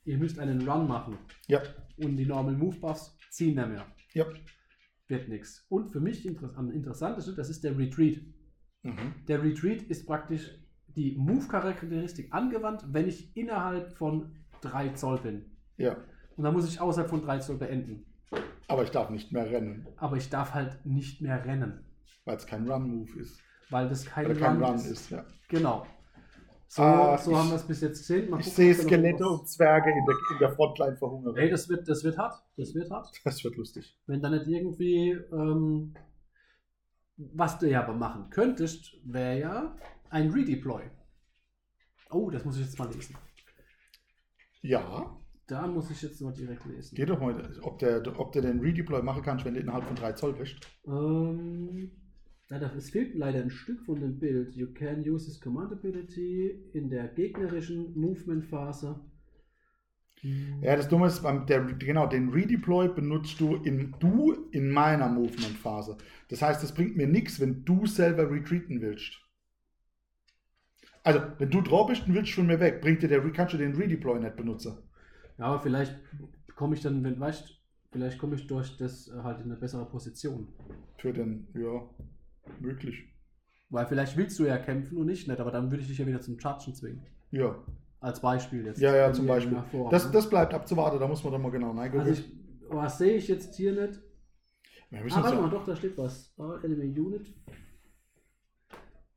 [0.06, 1.18] Ihr müsst einen Run machen.
[1.48, 1.62] Ja,
[1.98, 3.86] Und die Normal Move Buffs ziehen nicht mehr.
[4.14, 4.26] ja.
[5.10, 5.66] Wird nichts.
[5.70, 8.22] Und für mich inter am interessantesten, das ist der Retreat.
[8.84, 9.14] Mhm.
[9.28, 10.50] Der Retreat ist praktisch
[10.88, 15.58] die Move-Charakteristik angewandt, wenn ich innerhalb von 3 Zoll bin.
[15.78, 15.98] Ja.
[16.38, 18.06] Und dann muss ich außerhalb von 3 Zoll beenden.
[18.70, 21.84] Aber ich darf nicht mehr rennen, Aber ich darf halt nicht mehr rennen,
[22.26, 23.42] weil es kein Run-Move ist.
[23.70, 24.86] weil das kein, kein Run, Run ist.
[24.86, 25.26] ist, ja.
[25.50, 25.86] Genau.
[26.76, 28.32] So, Ah, so ich- haben wir es bis jetzt gesehen.
[28.32, 31.38] Mal Ich gucken, sehe Skelette und Zwerge in der, in der Frontline verhungern.
[31.38, 32.34] Ey, das wird, das wird hart.
[32.58, 33.12] Das wird hart.
[33.24, 33.96] Das wird lustig.
[34.08, 35.12] Wenn da nicht irgendwie.
[35.32, 35.94] Ähm,
[37.18, 39.76] was du ja aber machen könntest, wäre ja
[40.10, 40.82] ein Redeploy.
[42.10, 43.16] Oh, das muss ich jetzt mal lesen.
[44.62, 45.16] Ja,
[45.46, 46.96] Da muss ich jetzt mal direkt lesen.
[46.96, 49.96] geht doch mal, ob der, ob der den Redeploy machen kannst, wenn du innerhalb von
[49.96, 50.56] 3 Zoll bist.
[50.88, 51.92] Ähm,
[52.50, 54.56] leider, es fehlt leider ein Stück von dem Bild.
[54.56, 59.00] You can use this command ability in der gegnerischen Movement-Phase.
[60.62, 65.98] Ja, das Dumme ist, der, genau, den Redeploy benutzt du in, du in meiner Movement-Phase.
[66.30, 69.20] Das heißt, es bringt mir nichts, wenn du selber retreaten willst.
[71.04, 73.58] Also, wenn du drauf bist und willst von mir weg, bringt dir der, kannst du
[73.58, 74.78] den Redeploy nicht benutzen.
[75.38, 76.00] Ja, aber vielleicht
[76.56, 77.60] komme ich dann, wenn, weißt
[77.92, 80.48] vielleicht komme ich durch das äh, halt in eine bessere Position.
[80.98, 81.82] Für den, ja,
[82.60, 83.06] möglich.
[83.70, 86.06] Weil vielleicht willst du ja kämpfen und ich nicht, aber dann würde ich dich ja
[86.06, 87.06] wieder zum Chargen zwingen.
[87.32, 87.56] Ja,
[88.00, 88.80] Als Beispiel jetzt.
[88.80, 89.54] ja, ja, zum Beispiel.
[89.54, 92.08] nach vor- Das, das bleibt abzuwarten, da muss man dann mal genau reingucken.
[92.08, 92.32] also ich,
[92.70, 94.00] was sehe ich jetzt hier nicht?
[94.92, 96.32] Müssen Ah, warte ja- mal, doch, da steht was.
[96.38, 97.26] Ah, Enemy Unit.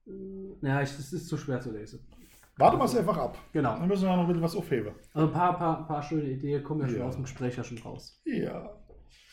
[0.07, 0.11] Äh,
[0.61, 2.01] Naja, ich- das ist zu schwer zu lesen.
[2.59, 3.37] Warte mal einfach ab.
[3.53, 3.77] Genau.
[3.79, 4.95] Dann müssen wir noch ein bisschen was aufheben.
[5.13, 7.05] Also ein paar, paar, paar schöne Ideen kommen ja schon Ja.
[7.05, 8.23] aus dem Gespräch ja schon raus.
[8.25, 8.71] Ja.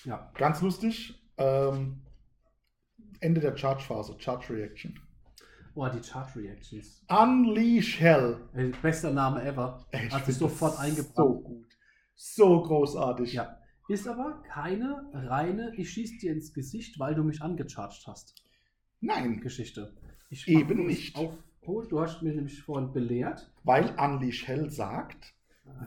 [0.04, 0.30] Ja.
[0.36, 1.24] Ganz lustig.
[1.38, 2.02] Ähm,
[3.24, 5.00] Ende der Charge-Phase, Charge-Reaction.
[5.76, 7.04] Oh, die Chart Reactions.
[7.10, 8.38] Unleash Hell.
[8.54, 9.84] Ey, bester Name ever.
[9.90, 11.16] Ey, Hat sich sofort das eingebrannt.
[11.16, 11.78] So gut.
[12.16, 13.34] So großartig.
[13.34, 13.58] Ja.
[13.90, 18.36] Ist aber keine reine, ich schieß dir ins Gesicht, weil du mich angecharged hast.
[19.02, 19.94] Nein, Geschichte.
[20.30, 21.16] Ich Eben nicht.
[21.16, 21.92] Aufholt.
[21.92, 23.52] Du hast mich nämlich vorhin belehrt.
[23.64, 25.34] weil Unleash Hell sagt,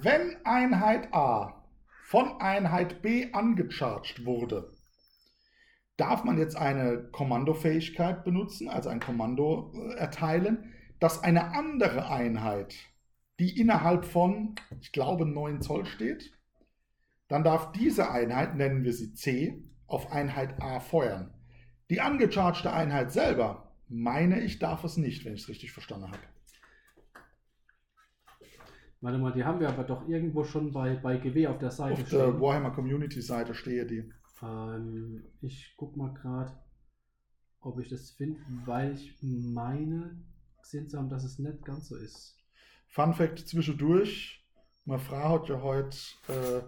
[0.02, 1.62] wenn Einheit A
[2.06, 4.72] von Einheit B angecharged wurde,
[5.96, 12.74] darf man jetzt eine Kommandofähigkeit benutzen, also ein Kommando äh, erteilen, dass eine andere Einheit,
[13.38, 16.32] die innerhalb von, ich glaube, 9 Zoll steht,
[17.28, 21.32] dann darf diese Einheit, nennen wir sie C, auf Einheit A feuern.
[21.90, 26.18] Die angechargte Einheit selber, meine ich, darf es nicht, wenn ich es richtig verstanden habe.
[29.00, 32.02] Warte mal, die haben wir aber doch irgendwo schon bei, bei GW auf der Seite
[32.02, 34.10] Auf der Warhammer Community Seite stehe die.
[34.42, 36.52] Ähm, ich guck mal gerade,
[37.60, 40.22] ob ich das finde, weil ich meine,
[40.60, 42.36] gesehen zu haben, dass es nicht ganz so ist.
[42.88, 44.46] Fun Fact zwischendurch:
[44.84, 45.96] Meine Frau hat ja heute
[46.28, 46.62] äh,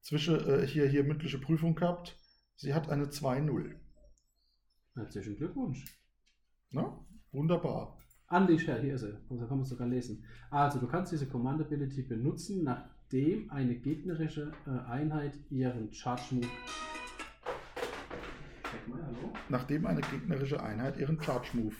[0.00, 2.16] zwischen, äh, hier, hier mündliche Prüfung gehabt.
[2.56, 3.74] Sie hat eine 2-0.
[4.94, 5.84] Herzlichen Glückwunsch.
[6.70, 6.92] Ne?
[7.32, 7.96] Wunderbar.
[8.28, 9.20] Hell, hier ist er.
[9.30, 10.24] Also kann man es sogar lesen.
[10.50, 12.64] Also, du kannst diese Command Ability benutzen,
[13.08, 16.46] nachdem eine gegnerische äh, Einheit ihren Charge Move.
[19.48, 21.74] Nachdem eine gegnerische Einheit ihren Charge Move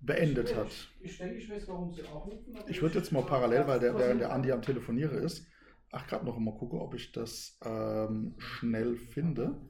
[0.00, 0.68] beendet hat.
[1.00, 2.54] Ich denke, ich weiß, warum sie auch rufen.
[2.68, 5.46] Ich würde jetzt mal parallel, weil der, während der Andi am Telefonieren ist,
[5.90, 9.60] ach, gerade noch mal gucken, ob ich das ähm, schnell finde.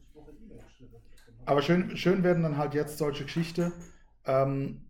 [1.47, 3.73] Aber schön, schön werden dann halt jetzt solche Geschichten,
[4.25, 4.87] ähm,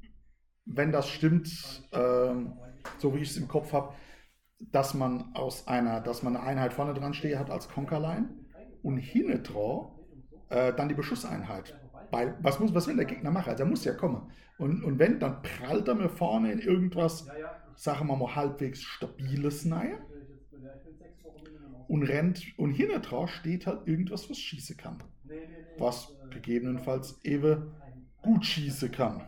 [0.67, 2.53] wenn das stimmt, ähm,
[2.99, 3.95] so wie ich es im Kopf habe,
[4.59, 8.29] dass man aus einer, dass man eine Einheit vorne dran stehen hat als Conkerline
[8.83, 9.93] und hinten drauf
[10.49, 11.79] äh, dann die Beschusseinheit.
[12.11, 13.51] Weil, was, muss, was will der Gegner machen?
[13.51, 14.31] Also er muss ja kommen.
[14.59, 17.29] Und, und wenn, dann prallt er mir vorne in irgendwas,
[17.77, 19.99] sagen wir mal, halbwegs stabiles rein
[21.87, 24.99] und rennt und hinten drauf steht halt irgendwas, was schießen kann.
[25.77, 27.75] Was gegebenenfalls eben
[28.23, 29.23] gut schießen kann.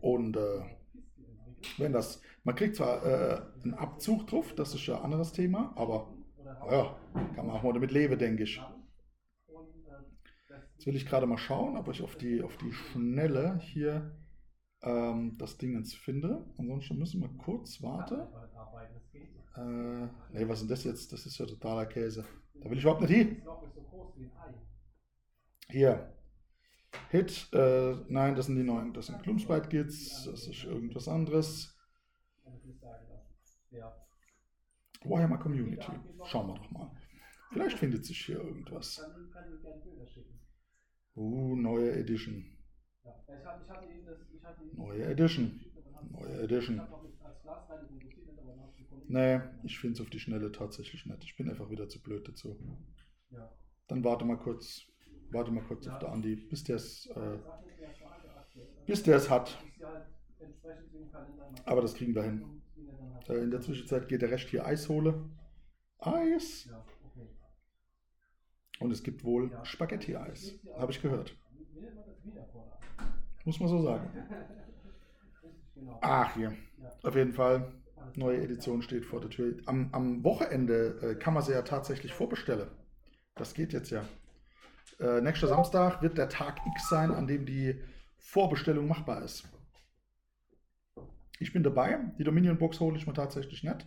[0.00, 0.60] Und äh,
[1.78, 5.70] wenn das, man kriegt zwar äh, einen Abzug drauf, das ist ja ein anderes Thema,
[5.76, 6.14] aber
[6.70, 6.96] ja,
[7.34, 8.58] kann man auch mal damit leben, denke ich.
[10.72, 14.16] Jetzt will ich gerade mal schauen, ob ich auf die, auf die Schnelle hier
[14.80, 16.46] ähm, das Ding jetzt finde.
[16.56, 18.20] Ansonsten müssen wir kurz warten.
[19.54, 21.12] Äh, nee, was ist denn das jetzt?
[21.12, 22.24] Das ist ja totaler Käse.
[22.54, 23.42] Da will ich überhaupt nicht hin.
[25.68, 26.14] Hier.
[27.10, 28.94] Hit, äh, nein, das sind die neuen.
[28.94, 31.77] Das sind Gloomspite Kids, das ist irgendwas anderes.
[35.04, 35.92] Warhammer Community.
[36.24, 36.90] Schauen wir doch mal.
[37.52, 39.00] Vielleicht findet sich hier irgendwas.
[41.14, 42.44] Uh, neue Edition.
[44.72, 45.60] Neue Edition.
[46.10, 46.80] Neue Edition.
[49.08, 51.24] Nee, ich finde es auf die Schnelle tatsächlich nicht.
[51.24, 52.58] Ich bin einfach wieder zu blöd dazu.
[53.88, 54.82] Dann warte mal kurz.
[55.30, 57.38] Warte mal kurz auf der Andi, bis der es äh,
[58.86, 59.58] bis der es hat.
[61.64, 62.62] Aber das kriegen wir hin.
[63.28, 65.28] Äh, in der Zwischenzeit geht der Rest hier Eis hole.
[65.98, 66.68] Eis.
[68.80, 70.54] Und es gibt wohl Spaghetti-Eis.
[70.76, 71.36] Habe ich gehört.
[73.44, 74.10] Muss man so sagen.
[76.00, 76.54] Ach, hier.
[77.02, 77.72] Auf jeden Fall.
[78.14, 79.56] Neue Edition steht vor der Tür.
[79.66, 82.68] Am, am Wochenende äh, kann man sie ja tatsächlich vorbestellen.
[83.34, 84.04] Das geht jetzt ja.
[84.98, 87.80] Äh, nächster Samstag wird der Tag X sein, an dem die
[88.18, 89.48] Vorbestellung machbar ist.
[91.40, 91.98] Ich bin dabei.
[92.18, 93.86] Die Dominion Box hole ich mir tatsächlich nicht.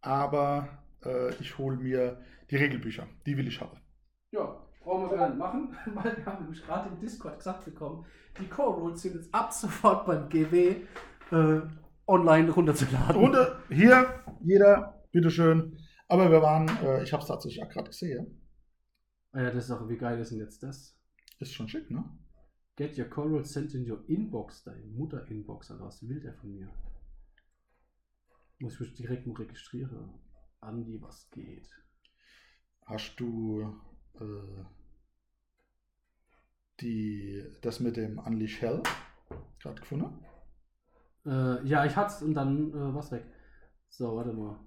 [0.00, 0.68] Aber
[1.04, 2.20] äh, ich hole mir
[2.50, 3.06] die Regelbücher.
[3.26, 3.80] Die will ich haben.
[4.32, 8.04] Ja, brauchen wir gar nicht machen, weil wir haben nämlich gerade im Discord gesagt bekommen,
[8.38, 10.76] die Core Rules sind jetzt ab sofort beim GW
[11.30, 11.60] äh,
[12.06, 13.16] online runterzuladen.
[13.16, 15.78] Runde, hier, jeder, bitteschön.
[16.08, 18.40] Aber wir waren, äh, ich habe es tatsächlich auch gerade gesehen.
[19.32, 20.96] Ah ja, das ist auch, wie geil ist denn jetzt das?
[21.38, 22.04] Ist schon schick, ne?
[22.76, 26.68] Get your Rules sent in your Inbox, deine Mutter-Inbox, oder was will der von mir?
[28.58, 30.14] Muss ich mich direkt mal registrieren.
[30.60, 31.68] Andi, was geht?
[32.86, 33.80] Hast du
[34.14, 34.64] äh,
[36.80, 38.82] die, das mit dem Unleash Hell
[39.60, 40.24] gerade gefunden?
[41.24, 43.24] Äh, ja, ich hat's und dann äh, was weg.
[43.88, 44.58] So, warte mal.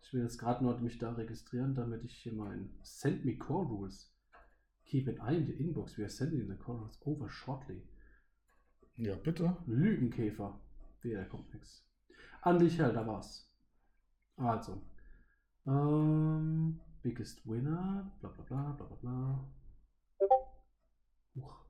[0.00, 3.66] Ich will jetzt gerade noch mich da registrieren, damit ich hier mein Send me core
[3.66, 4.09] rules.
[4.90, 5.96] Keep an eye in the inbox.
[5.96, 7.80] We are sending the core rules over shortly.
[8.96, 9.56] Ja, bitte.
[9.68, 10.60] Lügenkäfer.
[11.02, 11.86] Wehe, da kommt nix.
[12.42, 13.48] Anlicher, da war's.
[14.36, 14.82] Also.
[15.64, 18.10] Ähm, biggest winner.
[18.18, 19.50] Bla bla bla bla bla bla.
[21.36, 21.64] Huch.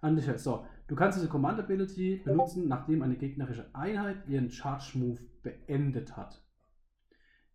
[0.00, 0.64] Anlicher, so.
[0.86, 6.40] Du kannst diese Command Ability benutzen, nachdem eine gegnerische Einheit ihren Charge Move beendet hat.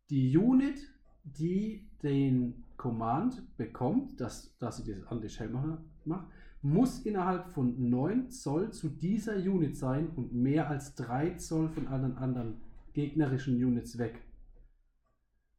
[0.10, 0.78] Die Unit,
[1.24, 6.26] die den Command bekommt, dass, dass sie dieses Anti-Shell macht,
[6.62, 11.88] muss innerhalb von 9 Zoll zu dieser Unit sein und mehr als 3 Zoll von
[11.88, 12.62] allen anderen
[12.94, 14.22] gegnerischen Units weg.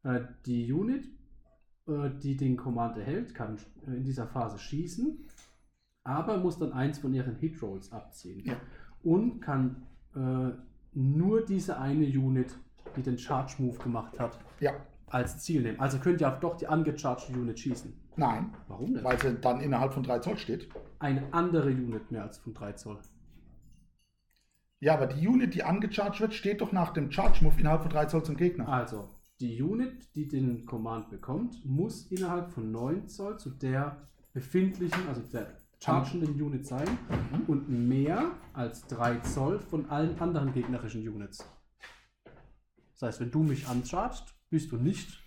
[0.03, 1.09] Äh, die Unit,
[1.87, 3.57] äh, die den Command erhält, kann
[3.87, 5.19] äh, in dieser Phase schießen,
[6.03, 8.45] aber muss dann eins von ihren Hit-Rolls abziehen.
[8.45, 8.57] Ja.
[9.03, 10.51] Und kann äh,
[10.93, 12.57] nur diese eine Unit,
[12.97, 14.73] die den Charge-Move gemacht hat, Ja.
[15.07, 15.79] Als Ziel nehmen.
[15.81, 17.93] Also könnt ihr auch doch die angechargte Unit schießen.
[18.17, 19.05] Nein, Warum denn?
[19.05, 20.69] weil sie dann innerhalb von 3 Zoll steht.
[20.99, 22.99] Eine andere Unit mehr als von 3 Zoll.
[24.81, 28.07] Ja, aber die Unit, die angecharged wird, steht doch nach dem Charge-Move innerhalb von 3
[28.07, 28.69] Zoll zum Gegner.
[28.69, 29.09] Also,
[29.41, 35.23] die Unit, die den Command bekommt, muss innerhalb von 9 Zoll zu der befindlichen, also
[35.23, 35.47] der
[35.83, 36.87] chargenden Unit sein
[37.33, 37.43] Mhm.
[37.47, 41.47] und mehr als 3 Zoll von allen anderen gegnerischen Units.
[42.93, 45.23] Das heißt, wenn du mich anchargst, bist du nicht.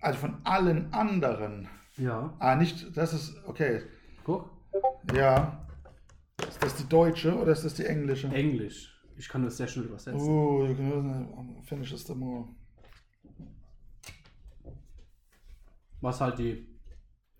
[0.00, 1.68] Also von allen anderen.
[1.96, 3.82] Ja, Ah, nicht, das ist, okay.
[4.24, 4.50] guck.
[5.14, 5.66] Ja.
[6.48, 8.28] Ist das die deutsche oder ist das die englische?
[8.28, 8.88] Englisch.
[9.16, 10.20] Ich kann das sehr schnell übersetzen.
[10.20, 12.48] Oh, you can finish this more.
[16.00, 16.66] Was halt die.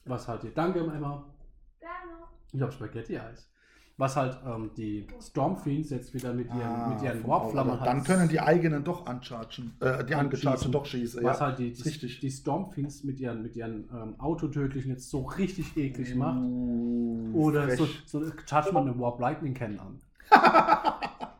[0.05, 0.53] Was halt die.
[0.55, 1.35] Danke, Emma.
[1.81, 2.13] Gerne.
[2.53, 3.52] Ich habe Spaghetti-Eis.
[4.03, 7.85] Was halt ähm, die Stormfiends jetzt wieder mit ihren, Ah, mit ihren Warpflammen Auge.
[7.85, 9.77] Dann können die eigenen doch anchargen.
[9.79, 10.73] Äh, die angechargten Anschießen.
[10.73, 11.23] doch schießen.
[11.23, 11.47] was ja.
[11.47, 12.19] halt die, richtig.
[12.19, 16.41] die Stormfiends mit ihren, mit ihren ähm, Autotödlichen jetzt so richtig eklig macht.
[16.43, 18.03] Uh, Oder so, frech.
[18.07, 20.01] so charge man eine Warp Lightning Cannon an.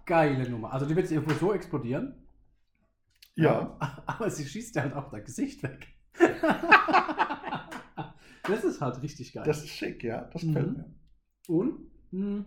[0.07, 0.73] Geile Nummer.
[0.73, 2.15] Also die wird irgendwo so explodieren.
[3.35, 3.77] Ja.
[4.07, 5.89] Aber sie schießt ja halt auch dein Gesicht weg.
[8.45, 9.43] das ist halt richtig geil.
[9.45, 10.29] Das ist schick, ja.
[10.33, 10.75] Das gefällt Mhm.
[10.75, 10.95] mir.
[11.49, 12.45] Und mh,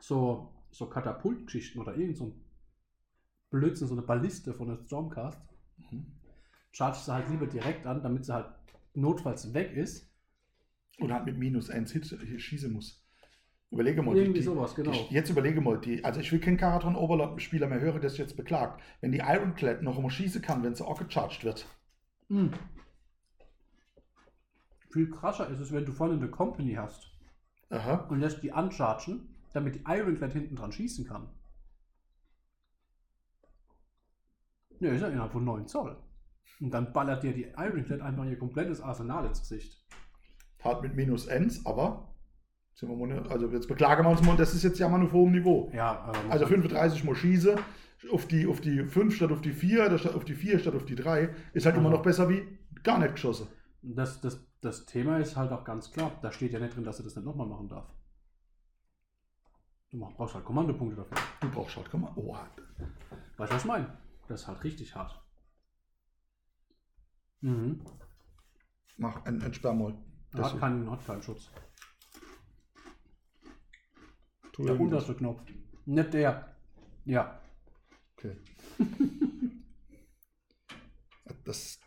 [0.00, 2.44] so, so Katapultgeschichten oder irgend so ein
[3.50, 5.40] Blödsinn, so eine Balliste von der Stormcast,
[5.90, 6.06] Mhm.
[6.70, 8.46] charge sie halt lieber direkt an, damit sie halt
[8.94, 10.10] notfalls weg ist.
[11.00, 12.06] Und halt mit minus 1 Hit
[12.40, 13.04] schießen muss.
[13.72, 14.16] Überlege mal.
[14.16, 14.92] Irgendwie sowas, genau.
[14.92, 18.20] Die, jetzt überlege mal, die, also ich will keinen Karaton Oberlord-Spieler mehr hören, der sich
[18.20, 18.80] jetzt beklagt.
[19.00, 21.66] Wenn die Ironclad noch immer schießen kann, wenn sie auch gecharged wird.
[22.28, 22.50] Mh.
[24.92, 27.10] Viel krasser ist es, wenn du vorne eine Company hast
[27.70, 28.06] Aha.
[28.08, 31.28] und lässt die anchargen damit die Ironclad hinten dran schießen kann.
[34.80, 35.96] Ja, ist ja innerhalb von 9 Zoll.
[36.60, 39.80] Und dann ballert dir die Ironclad einfach ihr komplettes Arsenal ins Gesicht.
[40.62, 42.14] Hart mit minus Ns, aber
[42.74, 45.12] sind wir mal, also jetzt beklagen wir uns mal, das ist jetzt ja mal auf
[45.12, 45.70] hohem Niveau.
[45.72, 47.56] Ja, man Also kann- 35 mal schieße
[48.12, 50.74] auf die, auf die 5 statt auf die 4, oder statt auf die 4 statt
[50.74, 51.96] auf die 3, ist halt immer Aha.
[51.96, 52.42] noch besser wie
[52.82, 53.46] gar nicht geschossen.
[53.86, 56.18] Das, das, das Thema ist halt auch ganz klar.
[56.22, 57.86] Da steht ja nicht drin, dass er das nicht nochmal machen darf.
[59.90, 61.18] Du brauchst halt Kommandopunkte dafür.
[61.40, 62.34] Du brauchst halt, komm mal, oh,
[63.36, 63.96] Weißt du, was ich meine?
[64.26, 65.20] Das ist halt richtig hart.
[67.42, 67.84] Mhm.
[68.96, 69.92] mach, en- entsperr mal.
[70.32, 71.50] Er Das hat keinen, hat keinen Schutz.
[74.52, 75.42] tu Der unterste Knopf.
[75.84, 76.56] Nicht der.
[77.04, 77.38] Ja.
[78.16, 78.36] Okay.
[81.44, 81.78] Das,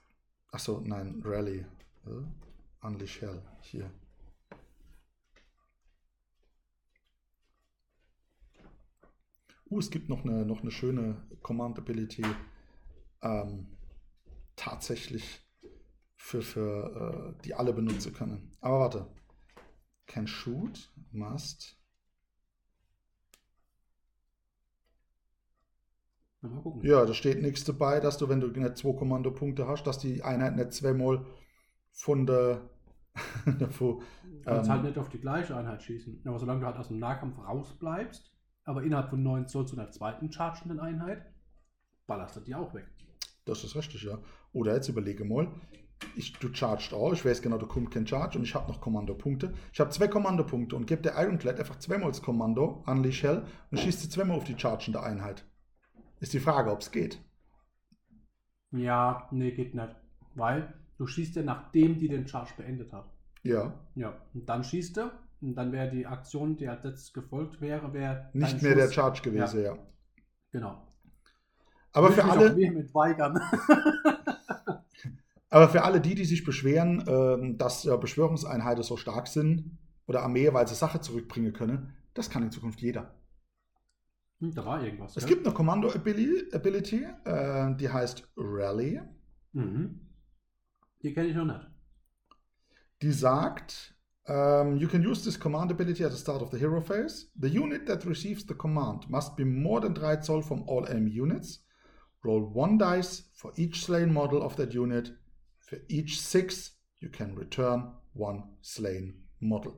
[0.52, 1.66] achso, nein, Rally.
[2.08, 3.92] Äh, Unleash Hell, hier.
[9.70, 12.26] Uh, es gibt noch eine, noch eine schöne Command-Ability.
[13.22, 13.68] Ähm,
[14.56, 15.42] tatsächlich
[16.16, 18.52] für, für äh, die alle benutzen können.
[18.62, 19.08] Aber warte.
[20.06, 21.78] Can shoot, must.
[26.82, 30.24] Ja, da steht nichts dabei, dass du, wenn du nicht zwei Kommandopunkte hast, dass die
[30.24, 31.26] Einheit nicht zweimal
[31.98, 32.62] von der.
[33.60, 36.22] davor, Du kannst ähm, halt nicht auf die gleiche Einheit schießen.
[36.26, 38.32] Aber solange du halt aus dem Nahkampf rausbleibst,
[38.64, 41.26] aber innerhalb von 9 Zoll zu einer zweiten chargenden Einheit,
[42.06, 42.86] ballerst du die auch weg.
[43.46, 44.20] Das ist richtig, ja.
[44.54, 45.52] Oder jetzt überlege mal,
[46.16, 48.80] ich, du charged auch, ich weiß genau, da kommt kein Charge und ich habe noch
[48.80, 49.54] Kommandopunkte.
[49.74, 53.80] Ich habe zwei Kommandopunkte und gebe der Ironclad einfach zweimal das Kommando, Unleash Hell, und
[53.80, 55.46] schießt sie zweimal auf die chargende Einheit.
[56.20, 57.20] Ist die Frage, ob es geht.
[58.72, 59.96] Ja, nee, geht nicht.
[60.36, 63.10] Weil du schießt ja, nachdem die den Charge beendet hat.
[63.44, 67.62] Ja, Ja, und dann schießt du, und dann wäre die Aktion, die als letztes gefolgt
[67.62, 68.30] wäre, wäre.
[68.34, 68.96] nicht mehr der Schuss.
[68.96, 69.78] Charge gewesen, ja.
[70.52, 70.82] Genau.
[71.94, 72.56] Aber für alle.
[75.50, 80.24] Aber für alle die, die sich beschweren, ähm, dass äh, Beschwörungseinheiten so stark sind oder
[80.24, 83.16] Armee, weil sie Sache zurückbringen können, das kann in Zukunft jeder.
[84.40, 85.16] Hm, da war irgendwas.
[85.16, 85.36] Es gell?
[85.36, 89.02] gibt eine Kommando-Ability, äh, die heißt Rally.
[89.54, 90.07] Mhm.
[91.04, 91.68] Die kenne ich noch nicht.
[93.02, 93.96] Die sagt,
[94.28, 97.30] um, you can use this command ability at the start of the hero phase.
[97.40, 101.12] The unit that receives the command must be more than 3 Zoll from all enemy
[101.12, 101.64] units.
[102.24, 105.12] Roll one dice for each slain model of that unit.
[105.60, 109.74] For each 6, you can return one slain model.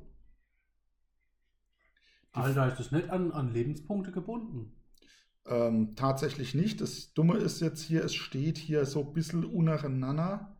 [2.31, 4.75] Alter, ist das nicht an, an Lebenspunkte gebunden?
[5.45, 6.79] Ähm, tatsächlich nicht.
[6.79, 10.55] Das Dumme ist jetzt hier, es steht hier so ein bisschen untereinander.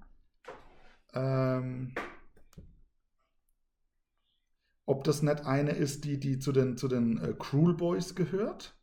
[1.14, 1.94] Ähm,
[4.86, 8.76] ob das nicht eine ist, die, die zu den, zu den äh, Cruel Boys gehört.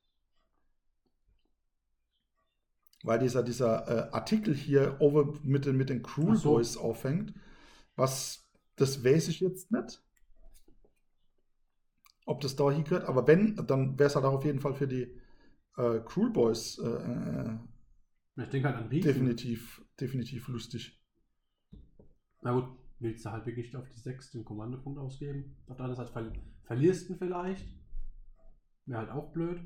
[3.02, 6.54] Weil dieser, dieser äh, Artikel hier over mit den, mit den Cruel so.
[6.54, 7.34] Boys aufhängt.
[7.94, 10.02] Was, das weiß ich jetzt nicht.
[12.24, 13.08] Ob das da hier gehört.
[13.08, 15.12] Aber wenn, dann wäre es halt auch auf jeden Fall für die
[15.76, 17.58] äh, Cruel Boys äh, äh,
[18.36, 21.00] Ich denke halt an definitiv, definitiv lustig.
[22.42, 22.64] Na gut,
[22.98, 25.56] willst du halt wirklich auf die 6 den Kommandopunkt ausgeben?
[25.68, 26.32] Auf der anderen Seite ver
[26.64, 27.66] verlierst du ihn vielleicht.
[28.86, 29.60] Wäre halt auch blöd.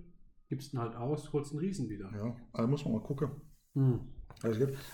[0.48, 2.10] Gibst ihn halt aus, holst einen Riesen wieder.
[2.16, 3.30] Ja, also muss man mal gucken.
[3.74, 4.00] Hm.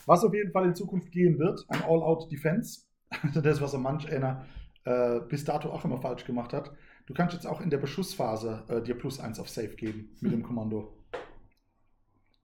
[0.07, 2.87] Was auf jeden Fall in Zukunft gehen wird, ein All-Out-Defense.
[3.35, 4.45] das, was er manch einer
[4.85, 6.73] äh, bis dato auch immer falsch gemacht hat.
[7.07, 10.33] Du kannst jetzt auch in der Beschussphase äh, dir plus 1 auf Safe geben mit
[10.33, 10.99] dem Kommando.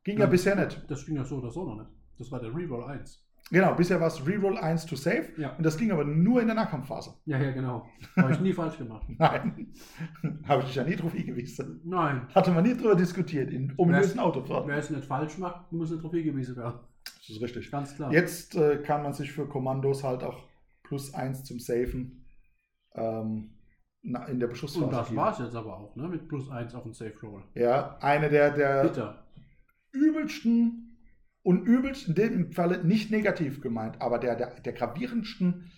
[0.05, 0.31] Ging ja, Ja.
[0.31, 0.85] bisher nicht.
[0.89, 1.91] Das ging ja so oder so noch nicht.
[2.19, 3.25] Das war der Reroll 1.
[3.53, 5.55] Genau, bisher war es Reroll 1 to Save Ja.
[5.57, 7.15] und das ging aber nur in der Nahkampfphase.
[7.27, 7.87] Ja, ja, genau.
[8.17, 9.07] Habe ich nie falsch gemacht.
[9.19, 9.75] Nein,
[10.49, 11.83] habe ich dich ja nie drauf hingewiesen.
[11.85, 12.27] Nein.
[12.35, 14.71] Hatte man nie drüber diskutiert in ominösen Autofahrten.
[14.71, 16.81] Wer es nicht falsch macht, muss eine Trophäe gewesen werden.
[17.05, 17.71] Das ist richtig.
[17.71, 18.11] Ganz klar.
[18.13, 20.49] Jetzt äh, kann man sich für Kommandos halt auch
[20.83, 22.25] plus 1 zum Safen
[22.95, 23.51] ähm,
[24.03, 26.09] na, in der Beschussphase Und das war es jetzt aber auch, ne?
[26.09, 27.45] Mit plus 1 auf den Safe Roll.
[27.55, 29.27] Ja, eine der, der Bitter.
[29.93, 30.82] übelsten
[31.43, 35.73] und übelst in dem Falle nicht negativ gemeint, aber der, der, der gravierendsten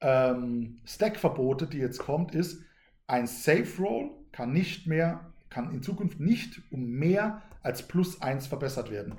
[0.00, 2.62] ähm, Stack-Verbote, die jetzt kommt, ist,
[3.06, 8.46] ein Safe Roll kann nicht mehr, kann in Zukunft nicht um mehr als plus 1
[8.46, 9.16] verbessert werden.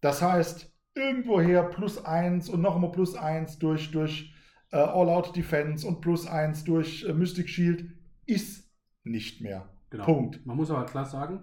[0.00, 4.34] Das heißt, irgendwoher plus 1 und noch einmal plus 1 durch, durch
[4.72, 7.84] äh, All-Out Defense und plus 1 durch äh, Mystic Shield
[8.26, 8.70] ist
[9.04, 9.68] nicht mehr.
[9.90, 10.04] Genau.
[10.04, 10.44] Punkt.
[10.46, 11.42] Man muss aber klar sagen,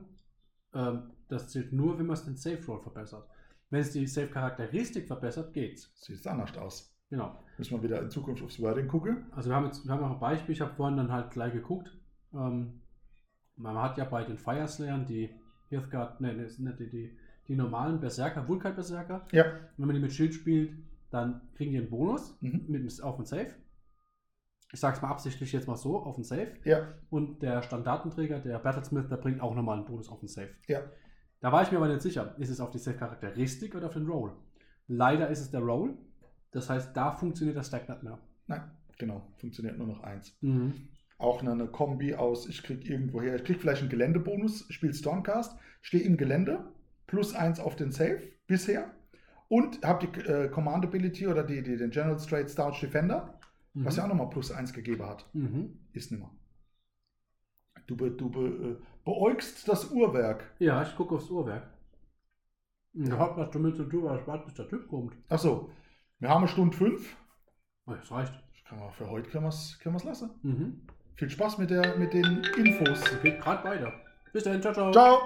[0.73, 3.27] ähm, das zählt nur, wenn man es den Safe Roll verbessert.
[3.69, 5.91] Wenn es die Safe-Charakteristik verbessert, geht's.
[5.95, 6.95] Sieht jetzt anders aus.
[7.09, 7.38] Genau.
[7.57, 9.25] Müssen wir wieder in Zukunft aufs Wording gucken.
[9.32, 11.53] Also wir haben jetzt, wir haben auch ein Beispiel, ich habe vorhin dann halt gleich
[11.53, 11.95] geguckt.
[12.34, 12.82] Ähm,
[13.55, 15.30] Man hat ja bei den Fireslayern die
[15.69, 17.17] Hearthguard, ne, ne, die, die,
[17.47, 19.27] die normalen Berserker, Vulkan-Berserker.
[19.32, 19.45] Ja.
[19.77, 20.71] Wenn man die mit Schild spielt,
[21.11, 22.65] dann kriegen die einen Bonus Mhm.
[22.67, 23.53] mit, auf den Safe.
[24.71, 26.53] Ich sag's mal absichtlich jetzt mal so, auf den Safe.
[26.63, 26.93] Ja.
[27.09, 30.49] Und der Standartenträger, der Battlesmith, der bringt auch nochmal einen Bonus auf den Safe.
[30.67, 30.82] Ja.
[31.41, 34.07] Da war ich mir aber nicht sicher, ist es auf die Safe-Charakteristik oder auf den
[34.07, 34.33] Roll?
[34.87, 35.97] Leider ist es der Roll.
[36.51, 38.19] Das heißt, da funktioniert der Stack nicht mehr.
[38.47, 38.63] Nein,
[38.97, 39.21] genau.
[39.37, 40.35] Funktioniert nur noch eins.
[40.41, 40.73] Mhm.
[41.17, 45.57] Auch eine, eine Kombi aus, ich krieg irgendwoher, ich krieg vielleicht einen Geländebonus, spiel Stormcast,
[45.81, 46.65] stehe im Gelände,
[47.07, 48.91] plus eins auf den Safe bisher
[49.49, 53.33] und habe die äh, Command Ability oder die, die, den General Straight Stouch Defender,
[53.75, 53.85] Mhm.
[53.85, 55.29] was ja auch nochmal plus eins gegeben hat.
[55.33, 55.77] Mhm.
[55.93, 56.31] Ist nimmer.
[57.89, 60.43] Du, be, du be, äh, beäugst das Uhrwerk.
[60.59, 61.67] Ja, ich gucke aufs Uhrwerk.
[62.93, 65.13] Da hat was damit zu tun, weil ich warte, bis der Typ kommt.
[65.27, 65.71] Achso,
[66.19, 67.17] wir haben eine Stunde fünf.
[67.87, 68.33] Oh, das reicht.
[68.67, 70.29] Kann man, für heute können wir es können wir's lassen.
[70.43, 70.81] Mhm.
[71.15, 73.01] Viel Spaß mit, der, mit den Infos.
[73.23, 73.91] Geht gerade weiter.
[74.33, 74.91] Bis dahin, ciao, ciao.
[74.91, 75.21] Ciao!